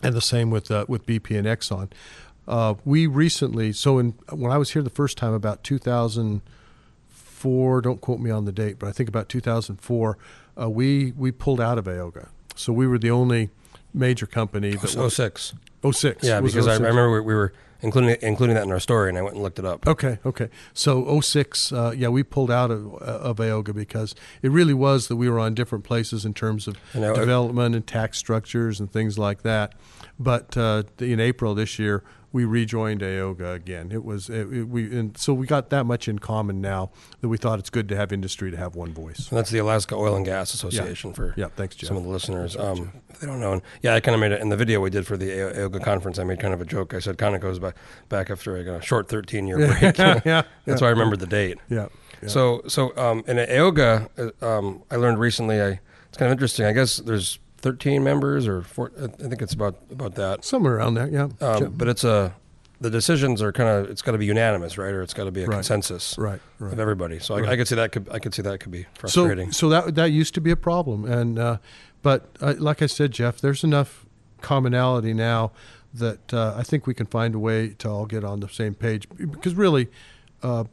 and 0.04 0.14
the 0.14 0.20
same 0.20 0.50
with 0.50 0.70
uh, 0.70 0.84
with 0.86 1.06
BP 1.06 1.36
and 1.36 1.46
Exxon. 1.46 1.90
Uh, 2.46 2.74
we 2.84 3.06
recently, 3.06 3.72
so 3.72 3.98
in 3.98 4.10
when 4.30 4.52
I 4.52 4.58
was 4.58 4.72
here 4.72 4.82
the 4.82 4.90
first 4.90 5.16
time, 5.16 5.32
about 5.32 5.64
2004. 5.64 7.80
Don't 7.80 8.00
quote 8.00 8.20
me 8.20 8.30
on 8.30 8.44
the 8.44 8.52
date, 8.52 8.78
but 8.78 8.88
I 8.88 8.92
think 8.92 9.08
about 9.08 9.28
2004. 9.28 10.18
Uh, 10.60 10.70
we 10.70 11.12
we 11.12 11.32
pulled 11.32 11.60
out 11.60 11.78
of 11.78 11.86
AOGA, 11.86 12.28
so 12.54 12.72
we 12.72 12.86
were 12.86 12.98
the 12.98 13.10
only 13.10 13.50
major 13.92 14.26
company 14.26 14.76
that 14.76 14.96
Oh 14.96 15.08
six. 15.08 15.54
Oh 15.82 15.90
six. 15.90 16.26
Yeah, 16.26 16.40
Was 16.40 16.52
because 16.52 16.68
I, 16.68 16.72
I 16.72 16.76
remember 16.76 17.12
we, 17.12 17.20
we 17.20 17.34
were 17.34 17.52
including 17.80 18.16
including 18.22 18.54
that 18.54 18.64
in 18.64 18.72
our 18.72 18.80
story, 18.80 19.08
and 19.08 19.18
I 19.18 19.22
went 19.22 19.34
and 19.34 19.42
looked 19.42 19.58
it 19.58 19.64
up. 19.64 19.86
Okay, 19.86 20.18
okay. 20.24 20.48
So 20.72 21.20
06, 21.20 21.72
uh, 21.72 21.92
yeah, 21.96 22.08
we 22.08 22.22
pulled 22.22 22.50
out 22.50 22.70
of, 22.70 22.94
of 22.94 23.36
AOGA 23.36 23.74
because 23.74 24.14
it 24.42 24.50
really 24.50 24.74
was 24.74 25.08
that 25.08 25.16
we 25.16 25.28
were 25.28 25.38
on 25.38 25.54
different 25.54 25.84
places 25.84 26.24
in 26.24 26.34
terms 26.34 26.66
of 26.66 26.76
development 26.92 27.74
and 27.74 27.86
tax 27.86 28.18
structures 28.18 28.80
and 28.80 28.90
things 28.90 29.18
like 29.18 29.42
that. 29.42 29.74
But 30.18 30.56
uh, 30.56 30.84
in 30.98 31.20
April 31.20 31.54
this 31.54 31.78
year, 31.78 32.02
we 32.34 32.44
rejoined 32.44 33.00
AOGA 33.00 33.54
again. 33.54 33.92
It 33.92 34.04
was 34.04 34.28
it, 34.28 34.52
it- 34.52 34.68
we 34.68 34.94
and 34.98 35.16
so 35.16 35.32
we 35.32 35.46
got 35.46 35.70
that 35.70 35.84
much 35.86 36.08
in 36.08 36.18
common 36.18 36.60
now 36.60 36.90
that 37.20 37.28
we 37.28 37.36
thought 37.38 37.60
it's 37.60 37.70
good 37.70 37.88
to 37.90 37.96
have 37.96 38.12
industry 38.12 38.50
to 38.50 38.56
have 38.56 38.74
one 38.74 38.92
voice. 38.92 39.28
And 39.30 39.38
that's 39.38 39.50
the 39.50 39.58
Alaska 39.58 39.94
Oil 39.94 40.16
and 40.16 40.24
Gas 40.26 40.52
Association 40.52 41.12
for 41.14 41.32
Yeah, 41.36 41.46
thanks, 41.54 41.76
Jeff. 41.76 41.88
some 41.88 41.96
of 41.96 42.02
the 42.02 42.08
listeners. 42.10 42.56
Um, 42.56 42.92
they 43.20 43.26
don't 43.28 43.38
know, 43.40 43.52
and 43.52 43.62
yeah, 43.82 43.94
I 43.94 44.00
kind 44.00 44.14
of 44.16 44.20
made 44.20 44.32
it 44.32 44.40
in 44.40 44.48
the 44.48 44.56
video 44.56 44.80
we 44.80 44.90
did 44.90 45.06
for 45.06 45.16
the 45.16 45.30
AOGA 45.30 45.82
conference. 45.84 46.18
I 46.18 46.24
made 46.24 46.40
kind 46.40 46.52
of 46.52 46.60
a 46.60 46.64
joke. 46.64 46.92
I 46.92 46.98
said 46.98 47.16
Conoco's 47.18 47.60
back 47.60 47.76
back 48.08 48.28
after 48.30 48.56
a 48.56 48.82
short 48.82 49.08
13 49.08 49.46
year 49.46 49.56
break. 49.78 49.96
yeah, 49.96 50.20
yeah, 50.24 50.42
That's 50.66 50.80
why 50.82 50.88
I 50.88 50.90
remembered 50.90 51.20
the 51.20 51.26
date. 51.26 51.58
yeah. 51.70 51.86
yeah. 52.20 52.28
So, 52.28 52.62
so 52.66 52.96
um, 52.96 53.22
in 53.28 53.36
AOGA, 53.36 54.32
uh, 54.42 54.44
um, 54.58 54.82
I 54.90 54.96
learned 54.96 55.20
recently. 55.20 55.60
I, 55.62 55.78
it's 56.08 56.18
kind 56.18 56.26
of 56.28 56.32
interesting. 56.32 56.66
I 56.66 56.72
guess 56.72 56.96
there's 56.96 57.38
13 57.64 58.04
members, 58.04 58.46
or 58.46 58.60
four, 58.62 58.92
I 59.02 59.06
think 59.06 59.40
it's 59.40 59.54
about 59.54 59.76
about 59.90 60.14
that. 60.16 60.44
somewhere 60.44 60.76
around 60.76 60.94
there, 60.94 61.08
yeah. 61.08 61.28
Um, 61.40 61.58
Sure. 61.58 61.68
but 61.70 61.88
it's 61.88 62.04
a 62.04 62.34
the 62.80 62.90
decisions 62.90 63.40
are 63.40 63.52
kind 63.52 63.68
of 63.70 63.90
it's 63.90 64.02
got 64.02 64.12
to 64.12 64.18
be 64.18 64.26
unanimous, 64.26 64.76
right? 64.76 64.92
Or 64.92 65.00
it's 65.02 65.14
got 65.14 65.24
to 65.24 65.30
be 65.30 65.42
a 65.42 65.46
Right. 65.46 65.54
consensus 65.54 66.14
right, 66.18 66.40
right. 66.58 66.72
of 66.74 66.78
everybody. 66.78 67.18
So 67.18 67.36
I, 67.36 67.52
I 67.52 67.56
could 67.56 67.66
see 67.66 67.74
that 67.76 67.90
could 67.92 68.06
I 68.12 68.18
could 68.18 68.34
see 68.34 68.42
that 68.42 68.60
could 68.60 68.70
be 68.72 68.82
So, 68.82 68.88
frustrating. 69.00 69.50
so 69.52 69.68
that 69.70 69.94
that 69.94 70.10
used 70.10 70.34
to 70.34 70.40
be 70.42 70.50
a 70.50 70.56
problem, 70.56 71.06
and 71.06 71.38
uh, 71.38 71.56
but 72.02 72.36
uh, 72.42 72.54
like 72.58 72.82
I 72.82 72.86
said, 72.86 73.12
Jeff, 73.12 73.40
there's 73.40 73.64
enough 73.64 74.04
commonality 74.42 75.14
now 75.14 75.52
that 75.94 76.34
uh, 76.34 76.54
I 76.56 76.62
think 76.64 76.86
we 76.86 76.92
can 76.92 77.06
find 77.06 77.34
a 77.34 77.38
way 77.38 77.68
to 77.78 77.88
all 77.88 78.04
get 78.04 78.24
on 78.24 78.40
the 78.40 78.48
same 78.48 78.74
page. 78.74 79.08
Because 79.16 79.54
really, 79.54 79.88
uh, 80.42 80.64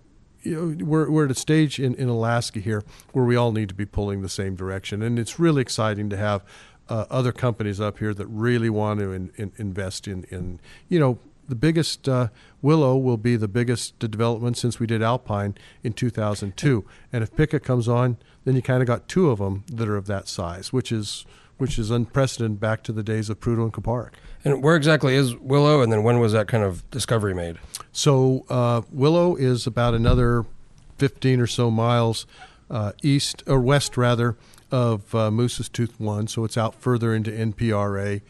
you 0.42 0.56
know, 0.76 0.86
we're 0.86 1.10
we're 1.10 1.26
at 1.26 1.32
a 1.32 1.36
stage 1.36 1.80
in, 1.80 1.94
in 1.96 2.10
Alaska 2.10 2.60
here 2.60 2.84
where 3.14 3.24
we 3.24 3.36
all 3.38 3.52
need 3.54 3.70
to 3.70 3.76
be 3.76 3.86
pulling 3.86 4.22
the 4.24 4.30
same 4.30 4.56
direction, 4.56 5.02
and 5.04 5.18
it's 5.20 5.40
really 5.40 5.62
exciting 5.62 6.10
to 6.10 6.18
have 6.18 6.44
uh, 6.92 7.06
other 7.10 7.32
companies 7.32 7.80
up 7.80 8.00
here 8.00 8.14
that 8.14 8.28
really 8.28 8.70
want 8.70 9.00
to 9.00 9.14
in, 9.14 9.32
in, 9.38 9.54
invest 9.58 10.08
in 10.08 10.26
in 10.26 10.60
you 10.90 11.00
know 11.00 11.18
the 11.48 11.56
biggest 11.56 12.08
uh, 12.08 12.28
Willow 12.62 12.98
will 12.98 13.18
be 13.18 13.36
the 13.36 13.48
biggest 13.48 13.98
development 14.00 14.58
since 14.58 14.80
we 14.80 14.88
did 14.88 15.02
Alpine 15.02 15.56
in 15.84 15.92
2002. 15.92 16.86
And 17.12 17.24
if 17.24 17.36
Pikka 17.36 17.60
comes 17.60 17.90
on, 17.90 18.16
then 18.46 18.56
you 18.56 18.62
kind 18.62 18.82
of 18.82 18.88
got 18.88 19.10
two 19.10 19.30
of 19.30 19.40
them 19.40 19.66
that 19.68 19.90
are 19.90 19.98
of 19.98 20.06
that 20.06 20.28
size, 20.28 20.72
which 20.72 20.92
is 20.92 21.26
which 21.58 21.78
is 21.78 21.92
unprecedented 21.92 22.60
back 22.60 22.84
to 22.84 22.92
the 22.92 23.04
days 23.04 23.30
of 23.30 23.40
Prudhoe 23.40 23.64
and 23.64 23.74
Kuparuk. 23.74 24.12
And 24.44 24.64
where 24.64 24.76
exactly 24.76 25.16
is 25.16 25.36
Willow? 25.36 25.82
And 25.82 25.92
then 25.92 26.04
when 26.04 26.20
was 26.20 26.34
that 26.34 26.48
kind 26.48 26.64
of 26.64 26.90
discovery 26.90 27.36
made? 27.36 27.58
So 27.92 28.46
uh, 28.50 28.82
Willow 28.92 29.36
is 29.36 29.68
about 29.68 29.94
another 29.94 30.46
15 30.98 31.40
or 31.40 31.48
so 31.48 31.70
miles 31.70 32.26
uh, 32.70 32.94
east 33.04 33.44
or 33.46 33.60
west 33.60 33.96
rather 33.96 34.36
of 34.72 35.14
uh, 35.14 35.30
Moose's 35.30 35.70
Tooth 35.70 36.00
One, 36.00 36.28
so 36.28 36.44
it's 36.46 36.58
out 36.58 36.74
further 36.76 37.14
into 37.14 37.30
NPRA. 37.32 38.22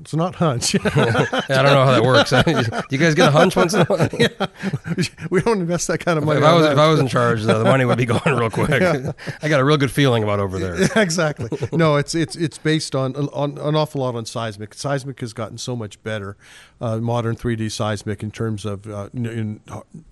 It's 0.00 0.14
not 0.14 0.36
hunch. 0.36 0.74
I 0.76 0.78
don't 0.80 1.64
know 1.64 1.84
how 1.84 1.92
that 1.92 2.02
works. 2.04 2.30
Do 2.88 2.96
you 2.96 2.98
guys 2.98 3.14
get 3.14 3.28
a 3.28 3.30
hunch 3.30 3.56
once 3.56 3.74
in 3.74 3.80
a 3.80 3.84
while? 3.84 4.08
we 5.30 5.40
don't 5.40 5.60
invest 5.60 5.88
that 5.88 5.98
kind 5.98 6.18
of 6.18 6.24
money. 6.24 6.38
If 6.38 6.44
I 6.44 6.54
was 6.54 6.66
if 6.66 6.78
I 6.78 6.88
was 6.88 7.00
in 7.00 7.08
charge, 7.08 7.42
the, 7.42 7.58
the 7.58 7.64
money 7.64 7.84
would 7.84 7.98
be 7.98 8.06
gone 8.06 8.20
real 8.24 8.50
quick. 8.50 8.70
I 8.70 9.48
got 9.48 9.60
a 9.60 9.64
real 9.64 9.76
good 9.76 9.90
feeling 9.90 10.22
about 10.22 10.40
over 10.40 10.58
there. 10.58 10.88
exactly. 10.96 11.50
No, 11.72 11.96
it's 11.96 12.14
it's 12.14 12.36
it's 12.36 12.58
based 12.58 12.94
on, 12.94 13.14
on 13.16 13.58
an 13.58 13.74
awful 13.74 14.00
lot 14.00 14.14
on 14.14 14.24
seismic. 14.24 14.74
Seismic 14.74 15.20
has 15.20 15.32
gotten 15.32 15.58
so 15.58 15.74
much 15.74 16.02
better, 16.02 16.36
uh, 16.80 16.98
modern 16.98 17.36
3D 17.36 17.70
seismic 17.70 18.22
in 18.22 18.30
terms 18.30 18.64
of 18.64 18.86
uh, 18.86 19.08
in, 19.14 19.60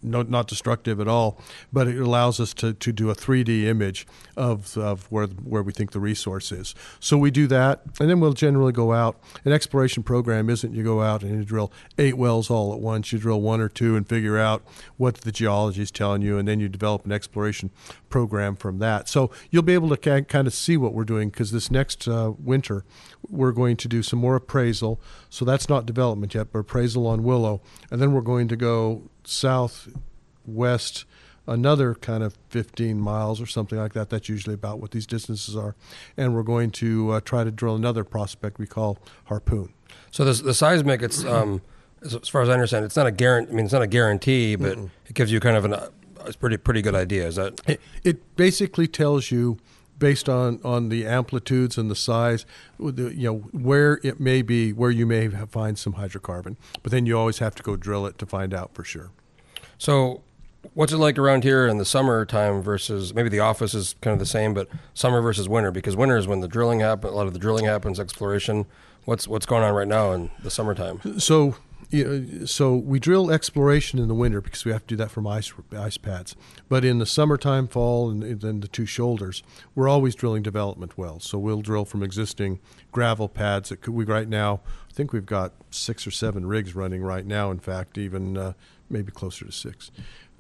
no, 0.03 0.23
not 0.23 0.47
destructive 0.47 1.01
at 1.01 1.09
all, 1.09 1.41
but 1.73 1.89
it 1.89 1.99
allows 1.99 2.41
us 2.41 2.53
to, 2.55 2.75
to 2.75 2.93
do 2.93 3.11
a 3.11 3.15
3D 3.15 3.65
image 3.65 4.07
of 4.37 4.77
of 4.77 5.11
where 5.13 5.27
where 5.27 5.63
we 5.63 5.73
think 5.73 5.93
the 5.93 6.01
resource 6.01 6.53
is. 6.53 6.75
So 6.99 7.17
we 7.17 7.31
do 7.31 7.47
that, 7.47 7.83
and 7.99 8.11
then 8.11 8.21
we'll 8.21 8.33
generally 8.33 8.73
go 8.73 8.93
out. 8.93 9.21
and. 9.45 9.51
An 9.51 9.57
exploration 9.71 10.03
program 10.03 10.51
isn't 10.51 10.75
you 10.75 10.83
go 10.83 11.01
out 11.01 11.23
and 11.23 11.31
you 11.31 11.45
drill 11.45 11.71
eight 11.97 12.17
wells 12.17 12.51
all 12.51 12.75
at 12.75 12.81
once. 12.81 13.13
You 13.13 13.21
drill 13.21 13.41
one 13.41 13.61
or 13.61 13.69
two 13.69 13.95
and 13.95 14.05
figure 14.05 14.37
out 14.37 14.65
what 14.97 15.19
the 15.19 15.31
geology 15.31 15.81
is 15.81 15.93
telling 15.93 16.23
you, 16.23 16.39
and 16.39 16.49
then 16.49 16.59
you 16.59 16.69
develop 16.69 17.05
an 17.05 17.13
exploration 17.13 17.71
program 18.09 18.57
from 18.57 18.81
that. 18.81 19.09
So 19.09 19.31
you'll 19.49 19.63
be 19.63 19.75
able 19.75 19.97
to 19.97 20.23
kind 20.25 20.49
of 20.49 20.53
see 20.53 20.77
what 20.77 20.93
we're 20.93 21.05
doing 21.05 21.29
because 21.29 21.53
this 21.53 21.71
next 21.71 22.09
uh, 22.09 22.33
winter 22.37 22.85
we're 23.29 23.53
going 23.53 23.77
to 23.77 23.87
do 23.87 24.03
some 24.03 24.19
more 24.19 24.35
appraisal. 24.35 25.01
So 25.29 25.45
that's 25.45 25.69
not 25.69 25.87
development 25.87 26.35
yet, 26.35 26.49
but 26.51 26.59
appraisal 26.59 27.07
on 27.07 27.23
Willow, 27.23 27.63
and 27.93 28.03
then 28.03 28.11
we're 28.11 28.23
going 28.23 28.49
to 28.49 28.57
go 28.57 29.09
south 29.23 29.87
west 30.45 31.05
another 31.51 31.97
kind 31.97 32.23
of 32.23 32.39
15 32.49 32.99
miles 32.99 33.41
or 33.41 33.47
something 33.47 33.79
like 33.79 33.93
that. 33.93 34.09
That's 34.09 34.29
usually 34.29 34.55
about 34.55 34.79
what 34.79 34.93
these 34.93 35.07
distances 35.07 35.57
are. 35.57 35.75
And 36.17 36.35
we're 36.35 36.45
going 36.45 36.71
to 36.73 37.11
uh, 37.11 37.21
try 37.21 37.45
to 37.45 37.51
drill 37.51 37.75
another 37.75 38.05
prospect 38.05 38.59
we 38.59 38.67
call 38.67 38.99
Harpoon. 39.25 39.75
So 40.11 40.25
this, 40.25 40.41
the 40.41 40.55
seismic, 40.55 41.03
it's 41.03 41.25
um, 41.25 41.61
as, 42.03 42.29
far 42.29 42.43
as 42.43 42.49
I 42.49 42.53
understand, 42.55 42.85
it's 42.85 42.97
not 42.97 43.09
a 43.09 43.13
guarantee. 43.13 43.53
I 43.53 43.55
mean, 43.55 43.65
it's 43.65 43.75
not 43.75 43.83
a 43.83 43.89
guarantee, 43.89 44.57
but 44.57 44.79
it 45.07 45.15
gives 45.15 45.33
you 45.33 45.41
kind 45.41 45.57
of 45.57 45.65
an 45.65 45.75
uh, 45.75 45.89
it's 46.27 46.37
pretty 46.37 46.57
pretty 46.57 46.83
good 46.83 46.95
idea. 46.95 47.27
Is 47.27 47.37
that 47.37 47.61
It, 47.67 47.81
it 48.05 48.37
basically 48.37 48.87
tells 48.87 49.31
you, 49.31 49.59
based 49.99 50.29
on, 50.29 50.61
on 50.63 50.89
the 50.89 51.07
amplitudes 51.07 51.77
and 51.77 51.91
the 51.91 51.97
size, 51.97 52.47
the, 52.79 53.15
you 53.15 53.25
know 53.25 53.39
where 53.53 53.99
it 54.05 54.21
may 54.21 54.43
be, 54.43 54.73
where 54.73 54.91
you 54.91 55.07
may 55.07 55.31
have, 55.31 55.51
find 55.51 55.79
some 55.79 55.95
hydrocarbon. 55.95 56.57
But 56.83 56.93
then 56.93 57.07
you 57.07 57.19
always 57.19 57.39
have 57.39 57.55
to 57.57 57.63
go 57.63 57.75
drill 57.75 58.07
it 58.07 58.19
to 58.19 58.27
find 58.27 58.55
out 58.55 58.75
for 58.75 58.85
sure. 58.85 59.11
so? 59.77 60.23
What's 60.75 60.93
it 60.93 60.99
like 60.99 61.19
around 61.19 61.43
here 61.43 61.67
in 61.67 61.79
the 61.79 61.85
summertime 61.85 62.63
versus 62.63 63.15
maybe 63.15 63.29
the 63.29 63.41
office 63.41 63.75
is 63.75 63.95
kind 64.03 64.13
of 64.13 64.19
the 64.19 64.27
same, 64.27 64.53
but 64.53 64.69
summer 64.93 65.21
versus 65.23 65.49
winter? 65.49 65.71
Because 65.71 65.97
winter 65.97 66.17
is 66.17 66.27
when 66.27 66.41
the 66.41 66.49
drilling 66.49 66.81
happens. 66.81 67.13
A 67.13 67.17
lot 67.17 67.27
of 67.27 67.33
the 67.33 67.39
drilling 67.39 67.65
happens, 67.65 67.99
exploration. 67.99 68.67
What's 69.07 69.27
what's 69.27 69.47
going 69.47 69.63
on 69.65 69.75
right 69.75 69.89
now 69.89 70.13
in 70.13 70.31
the 70.43 70.51
summertime? 70.51 71.19
So, 71.19 71.57
you 71.89 72.05
know, 72.05 72.45
so 72.45 72.77
we 72.77 73.01
drill 73.01 73.31
exploration 73.31 73.99
in 73.99 74.09
the 74.09 74.15
winter 74.15 74.43
because 74.43 74.67
we 74.67 74.73
have 74.73 74.83
to 74.83 74.87
do 74.89 74.97
that 74.97 75.11
from 75.11 75.27
ice 75.27 75.53
ice 75.77 75.97
pads. 75.97 76.37
But 76.69 76.85
in 76.85 76.99
the 76.99 77.07
summertime, 77.07 77.67
fall, 77.67 78.11
and 78.11 78.23
then 78.23 78.61
the 78.61 78.69
two 78.69 78.87
shoulders, 78.87 79.43
we're 79.75 79.89
always 79.89 80.15
drilling 80.15 80.43
development 80.43 80.99
wells. 80.99 81.25
So 81.25 81.39
we'll 81.39 81.63
drill 81.63 81.87
from 81.87 82.03
existing 82.03 82.61
gravel 82.93 83.29
pads. 83.29 83.71
That 83.71 83.81
could, 83.81 83.95
we 83.95 84.05
right 84.05 84.29
now, 84.29 84.61
I 84.91 84.93
think 84.93 85.15
we've 85.15 85.27
got 85.27 85.55
six 85.71 86.07
or 86.07 86.11
seven 86.11 86.45
rigs 86.45 86.75
running 86.75 87.03
right 87.03 87.25
now. 87.25 87.51
In 87.51 87.59
fact, 87.59 87.97
even 87.97 88.37
uh, 88.37 88.53
maybe 88.91 89.11
closer 89.11 89.47
to 89.47 89.53
six 89.53 89.91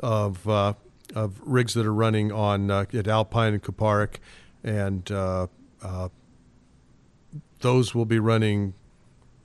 of 0.00 0.48
uh, 0.48 0.74
of 1.14 1.40
rigs 1.44 1.74
that 1.74 1.86
are 1.86 1.94
running 1.94 2.30
on 2.32 2.70
uh, 2.70 2.84
at 2.92 3.06
Alpine 3.08 3.54
and 3.54 3.62
Kuparuk, 3.62 4.16
and 4.64 5.10
uh, 5.10 5.46
uh, 5.82 6.08
those 7.60 7.94
will 7.94 8.04
be 8.06 8.18
running 8.18 8.74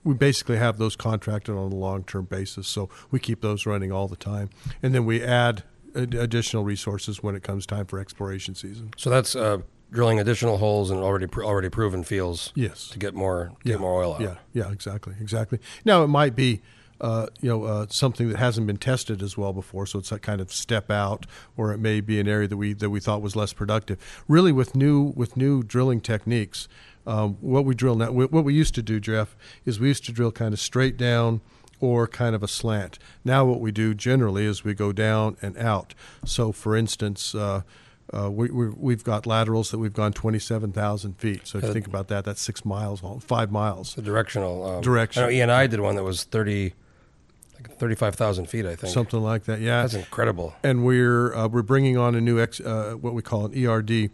we 0.03 0.13
basically 0.13 0.57
have 0.57 0.77
those 0.77 0.95
contracted 0.95 1.55
on 1.55 1.71
a 1.71 1.75
long-term 1.75 2.25
basis, 2.25 2.67
so 2.67 2.89
we 3.09 3.19
keep 3.19 3.41
those 3.41 3.65
running 3.65 3.91
all 3.91 4.07
the 4.07 4.15
time, 4.15 4.51
and 4.83 4.93
then 4.93 5.03
we 5.03 5.23
add 5.23 5.63
ad- 5.95 6.13
additional 6.13 6.63
resources 6.63 7.23
when 7.23 7.35
it 7.35 7.41
comes 7.41 7.65
time 7.65 7.87
for 7.87 7.97
exploration 7.99 8.53
season. 8.53 8.91
So 8.97 9.09
that's 9.09 9.35
uh, 9.35 9.59
drilling 9.91 10.19
additional 10.19 10.57
holes 10.57 10.91
in 10.91 10.97
already 10.99 11.25
pr- 11.25 11.43
already 11.43 11.69
proven 11.69 12.03
fields 12.03 12.51
Yes. 12.53 12.89
to 12.89 12.99
get 12.99 13.15
more 13.15 13.53
get 13.63 13.79
more 13.79 13.99
oil 14.03 14.13
out. 14.13 14.21
Yeah, 14.21 14.35
yeah, 14.53 14.71
exactly, 14.71 15.15
exactly. 15.19 15.57
Now 15.83 16.03
it 16.03 16.07
might 16.07 16.35
be. 16.35 16.61
Uh, 17.01 17.27
you 17.41 17.49
know, 17.49 17.63
uh, 17.65 17.85
something 17.89 18.29
that 18.29 18.37
hasn't 18.37 18.65
been 18.65 18.77
tested 18.77 19.21
as 19.21 19.37
well 19.37 19.51
before, 19.51 19.85
so 19.85 19.99
it's 19.99 20.11
a 20.13 20.19
kind 20.19 20.39
of 20.39 20.51
step 20.51 20.89
out, 20.89 21.25
or 21.57 21.73
it 21.73 21.77
may 21.77 21.99
be 21.99 22.19
an 22.21 22.27
area 22.27 22.47
that 22.47 22.55
we 22.55 22.71
that 22.73 22.89
we 22.89 22.99
thought 23.01 23.21
was 23.21 23.35
less 23.35 23.51
productive. 23.51 24.23
Really, 24.29 24.53
with 24.53 24.75
new 24.75 25.11
with 25.15 25.35
new 25.35 25.61
drilling 25.61 25.99
techniques, 25.99 26.69
um, 27.05 27.33
what 27.41 27.65
we 27.65 27.75
drill 27.75 27.95
now, 27.95 28.11
what 28.11 28.45
we 28.45 28.53
used 28.53 28.75
to 28.75 28.81
do, 28.81 28.99
Jeff, 29.01 29.35
is 29.65 29.79
we 29.79 29.89
used 29.89 30.05
to 30.05 30.11
drill 30.13 30.31
kind 30.31 30.53
of 30.53 30.59
straight 30.59 30.95
down 30.97 31.41
or 31.81 32.07
kind 32.07 32.33
of 32.33 32.41
a 32.41 32.47
slant. 32.47 32.97
Now, 33.25 33.43
what 33.43 33.59
we 33.59 33.71
do 33.71 33.93
generally 33.93 34.45
is 34.45 34.63
we 34.63 34.73
go 34.73 34.93
down 34.93 35.35
and 35.41 35.57
out. 35.57 35.93
So, 36.25 36.51
for 36.51 36.75
instance. 36.75 37.35
Uh, 37.35 37.61
uh, 38.15 38.29
we, 38.29 38.49
we, 38.51 38.69
we've 38.69 39.03
got 39.03 39.25
laterals 39.25 39.71
that 39.71 39.79
we've 39.79 39.91
gone 39.91 40.13
27,000 40.13 41.13
feet. 41.17 41.47
So 41.47 41.57
if 41.57 41.63
you 41.63 41.73
think 41.73 41.87
about 41.87 42.07
that, 42.09 42.23
that's 42.23 42.39
six 42.39 42.63
miles, 42.63 43.01
all- 43.03 43.19
five 43.19 43.51
miles. 43.51 43.95
The 43.95 44.03
directional 44.03 44.63
um, 44.63 44.81
Direction. 44.81 45.23
I 45.23 45.25
know 45.25 45.31
E 45.31 45.41
and 45.41 45.51
I 45.51 45.65
did 45.65 45.79
one 45.79 45.95
that 45.95 46.03
was 46.03 46.23
thirty, 46.23 46.75
like 47.55 47.77
thirty 47.77 47.95
five 47.95 48.15
thousand 48.15 48.47
feet. 48.47 48.65
I 48.65 48.75
think 48.75 48.93
something 48.93 49.21
like 49.21 49.45
that. 49.45 49.59
Yeah, 49.59 49.81
that's 49.81 49.93
incredible. 49.93 50.53
and 50.63 50.85
we're 50.85 51.33
uh, 51.35 51.47
we're 51.47 51.61
bringing 51.63 51.97
on 51.97 52.15
a 52.15 52.21
new 52.21 52.39
ex, 52.39 52.59
uh, 52.59 52.95
what 52.99 53.13
we 53.13 53.21
call 53.21 53.45
an 53.45 53.65
ERD, 53.67 54.09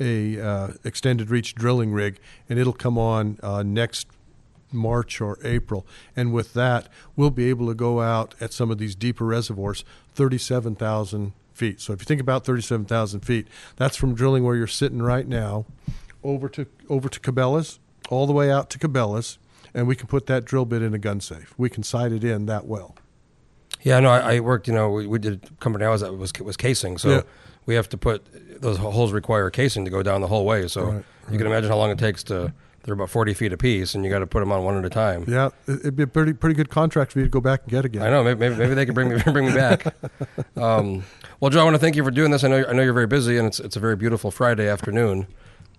a 0.00 0.40
uh, 0.40 0.68
extended 0.84 1.30
reach 1.30 1.54
drilling 1.54 1.92
rig, 1.92 2.18
and 2.48 2.58
it'll 2.58 2.72
come 2.72 2.98
on 2.98 3.38
uh, 3.42 3.62
next 3.62 4.06
March 4.72 5.20
or 5.20 5.38
April. 5.44 5.86
And 6.16 6.32
with 6.32 6.52
that, 6.54 6.88
we'll 7.14 7.30
be 7.30 7.48
able 7.48 7.68
to 7.68 7.74
go 7.74 8.00
out 8.00 8.34
at 8.40 8.52
some 8.52 8.70
of 8.70 8.78
these 8.78 8.94
deeper 8.94 9.24
reservoirs, 9.24 9.84
thirty-seven 10.14 10.76
thousand 10.76 11.32
feet. 11.54 11.80
So 11.80 11.92
if 11.92 12.00
you 12.00 12.04
think 12.04 12.20
about 12.20 12.44
thirty-seven 12.44 12.86
thousand 12.86 13.20
feet, 13.20 13.46
that's 13.76 13.96
from 13.96 14.14
drilling 14.14 14.44
where 14.44 14.56
you're 14.56 14.66
sitting 14.66 15.00
right 15.02 15.26
now, 15.26 15.64
over 16.24 16.48
to 16.50 16.66
over 16.88 17.08
to 17.08 17.20
Cabela's, 17.20 17.78
all 18.10 18.26
the 18.26 18.32
way 18.32 18.50
out 18.50 18.68
to 18.70 18.78
Cabela's. 18.78 19.38
And 19.76 19.86
we 19.86 19.94
can 19.94 20.06
put 20.08 20.24
that 20.26 20.44
drill 20.46 20.64
bit 20.64 20.80
in 20.82 20.94
a 20.94 20.98
gun 20.98 21.20
safe. 21.20 21.52
We 21.58 21.68
can 21.68 21.82
sight 21.82 22.10
it 22.10 22.24
in 22.24 22.46
that 22.46 22.66
well. 22.66 22.96
Yeah, 23.82 24.00
no, 24.00 24.08
I, 24.10 24.36
I 24.36 24.40
worked. 24.40 24.66
You 24.66 24.74
know, 24.74 24.88
we, 24.90 25.06
we 25.06 25.18
did 25.18 25.44
a 25.44 25.54
company 25.62 25.84
I 25.84 25.90
was 25.90 26.02
at 26.02 26.16
was 26.16 26.32
was 26.42 26.56
casing, 26.56 26.96
so 26.98 27.08
Yeah. 27.16 27.22
we 27.66 27.74
have 27.74 27.88
to 27.90 27.98
put 27.98 28.24
those 28.62 28.78
holes 28.78 29.12
require 29.12 29.50
casing 29.50 29.84
to 29.84 29.90
go 29.90 30.02
down 30.02 30.22
the 30.22 30.26
whole 30.28 30.46
way. 30.46 30.66
So 30.66 30.84
Right, 30.86 31.04
you 31.30 31.36
can 31.38 31.46
imagine 31.46 31.68
how 31.70 31.76
long 31.76 31.90
it 31.90 31.98
takes 31.98 32.24
to. 32.24 32.52
They're 32.84 32.94
about 32.94 33.10
forty 33.10 33.34
feet 33.34 33.52
apiece, 33.52 33.94
and 33.94 34.02
you 34.04 34.10
got 34.10 34.20
to 34.20 34.26
put 34.26 34.40
them 34.40 34.50
on 34.52 34.64
one 34.64 34.78
at 34.78 34.84
a 34.84 34.88
time. 34.90 35.24
Yeah, 35.28 35.48
it- 35.68 35.80
it'd 35.80 35.96
be 35.96 36.04
a 36.04 36.06
pretty 36.06 36.32
pretty 36.32 36.54
good 36.54 36.70
contract 36.70 37.12
for 37.12 37.18
you 37.18 37.26
to 37.26 37.30
go 37.30 37.40
back 37.40 37.62
and 37.64 37.70
get 37.70 37.84
again. 37.84 38.02
I 38.02 38.08
know. 38.10 38.24
Maybe, 38.24 38.38
maybe, 38.40 38.54
maybe 38.56 38.74
they 38.74 38.86
could 38.86 38.94
bring 38.94 39.08
me 39.10 39.20
bring 39.32 39.46
me 39.46 39.52
back. 39.52 39.94
Um, 40.56 41.04
well, 41.40 41.50
Joe, 41.50 41.60
I 41.60 41.64
want 41.64 41.74
to 41.74 41.80
thank 41.80 41.96
you 41.96 42.04
for 42.04 42.10
doing 42.10 42.30
this. 42.30 42.44
I 42.44 42.48
know 42.48 42.64
I 42.66 42.72
know 42.72 42.82
you're 42.82 42.92
very 42.94 43.06
busy, 43.08 43.36
and 43.36 43.46
it's 43.46 43.60
it's 43.60 43.76
a 43.76 43.80
very 43.80 43.96
beautiful 43.96 44.30
Friday 44.30 44.68
afternoon. 44.68 45.26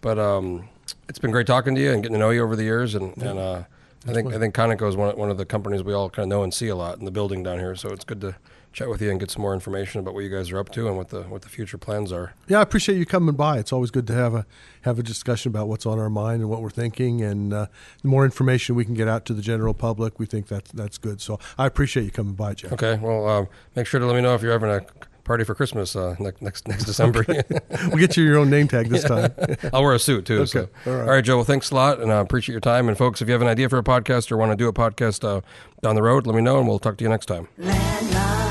But 0.02 0.20
um, 0.20 0.68
it's 1.10 1.18
been 1.20 1.32
great 1.32 1.48
talking 1.48 1.74
to 1.76 1.82
you 1.82 1.92
and 1.92 2.04
getting 2.04 2.14
to 2.14 2.20
know 2.20 2.30
you 2.30 2.44
over 2.44 2.56
the 2.56 2.64
years, 2.64 2.94
and, 2.94 3.18
and 3.18 3.40
uh, 3.40 3.64
I 4.08 4.14
think 4.14 4.34
I 4.34 4.40
think 4.40 4.56
Conoco 4.56 4.88
is 4.88 4.96
one 4.96 5.10
of, 5.10 5.18
one 5.18 5.30
of 5.30 5.38
the 5.38 5.46
companies 5.46 5.84
we 5.84 5.94
all 5.94 6.10
kind 6.10 6.24
of 6.24 6.30
know 6.30 6.44
and 6.44 6.54
see 6.54 6.68
a 6.68 6.76
lot 6.76 6.98
in 6.98 7.06
the 7.06 7.12
building 7.12 7.44
down 7.44 7.60
here. 7.60 7.76
So 7.76 7.90
it's 7.90 8.06
good 8.06 8.22
to 8.22 8.36
chat 8.74 8.90
with 8.90 9.02
you 9.02 9.10
and 9.10 9.20
get 9.20 9.32
some 9.32 9.42
more 9.42 9.56
information 9.56 10.00
about 10.00 10.14
what 10.14 10.24
you 10.24 10.30
guys 10.30 10.52
are 10.52 10.60
up 10.60 10.70
to 10.70 10.88
and 10.88 10.96
what 10.96 11.10
the 11.10 11.24
what 11.24 11.42
the 11.42 11.50
future 11.50 11.78
plans 11.78 12.12
are. 12.12 12.34
Yeah, 12.48 12.60
I 12.60 12.62
appreciate 12.62 12.98
you 12.98 13.06
coming 13.06 13.36
by. 13.36 13.58
It's 13.58 13.74
always 13.74 13.92
good 13.92 14.08
to 14.08 14.14
have 14.14 14.34
a 14.36 14.46
have 14.82 15.00
a 15.00 15.04
discussion 15.04 15.50
about 15.50 15.68
what's 15.68 15.86
on 15.86 16.00
our 16.00 16.10
mind 16.10 16.42
and 16.42 16.50
what 16.50 16.62
we're 16.62 16.70
thinking, 16.70 17.22
and 17.22 17.54
uh, 17.54 17.66
the 18.02 18.08
more 18.08 18.24
information 18.24 18.76
we 18.76 18.86
can 18.86 18.94
get 18.94 19.08
out 19.08 19.26
to 19.26 19.34
the 19.34 19.42
general 19.42 19.74
public, 19.74 20.20
we 20.20 20.26
think 20.26 20.48
that's 20.48 20.72
that's 20.72 20.98
good. 20.98 21.22
So 21.22 21.40
I 21.58 21.66
appreciate 21.66 22.04
you 22.04 22.12
coming 22.12 22.34
by, 22.34 22.54
Jeff. 22.54 22.74
Okay, 22.74 22.98
well, 23.02 23.28
um, 23.28 23.48
make 23.76 23.88
sure 23.88 24.00
to 24.00 24.06
let 24.06 24.16
me 24.16 24.22
know 24.22 24.36
if 24.36 24.42
you're 24.42 24.52
having 24.52 24.70
a 24.70 24.86
party 25.28 25.44
for 25.44 25.54
Christmas 25.54 25.96
uh, 25.96 26.16
next 26.20 26.42
next 26.42 26.68
next 26.68 26.86
December. 26.86 27.26
We'll 27.88 27.98
get 27.98 28.18
you 28.18 28.24
your 28.24 28.38
own 28.38 28.50
name 28.50 28.68
tag 28.68 28.90
this 28.90 29.04
time. 29.04 29.32
I'll 29.74 29.84
wear 29.84 29.94
a 29.94 30.00
suit 30.00 30.26
too. 30.26 30.42
Okay, 30.42 30.68
all 30.86 30.94
All, 30.94 31.00
right. 31.00 31.08
right. 31.08 31.24
Joe. 31.24 31.36
Well, 31.38 31.46
thanks 31.46 31.70
a 31.72 31.76
lot, 31.76 32.00
and 32.02 32.12
I 32.12 32.20
appreciate 32.20 32.54
your 32.54 32.60
time. 32.62 32.88
And 32.88 32.98
folks, 32.98 33.22
if 33.22 33.28
you 33.28 33.34
have 33.34 33.42
an 33.42 33.48
idea 33.48 33.70
for 33.70 33.78
a 33.78 33.84
podcast 33.84 34.32
or 34.32 34.38
want 34.38 34.52
to 34.52 34.56
do 34.56 34.68
a 34.68 34.74
podcast 34.74 35.24
uh, 35.24 35.42
down 35.82 35.96
the 35.96 36.02
road, 36.04 36.26
let 36.26 36.36
me 36.36 36.42
know, 36.42 36.58
and 36.60 36.68
we'll 36.68 36.80
talk 36.80 36.98
to 36.98 37.04
you 37.04 37.10
next 37.10 37.28
time. 37.28 37.48
Land 37.58 38.47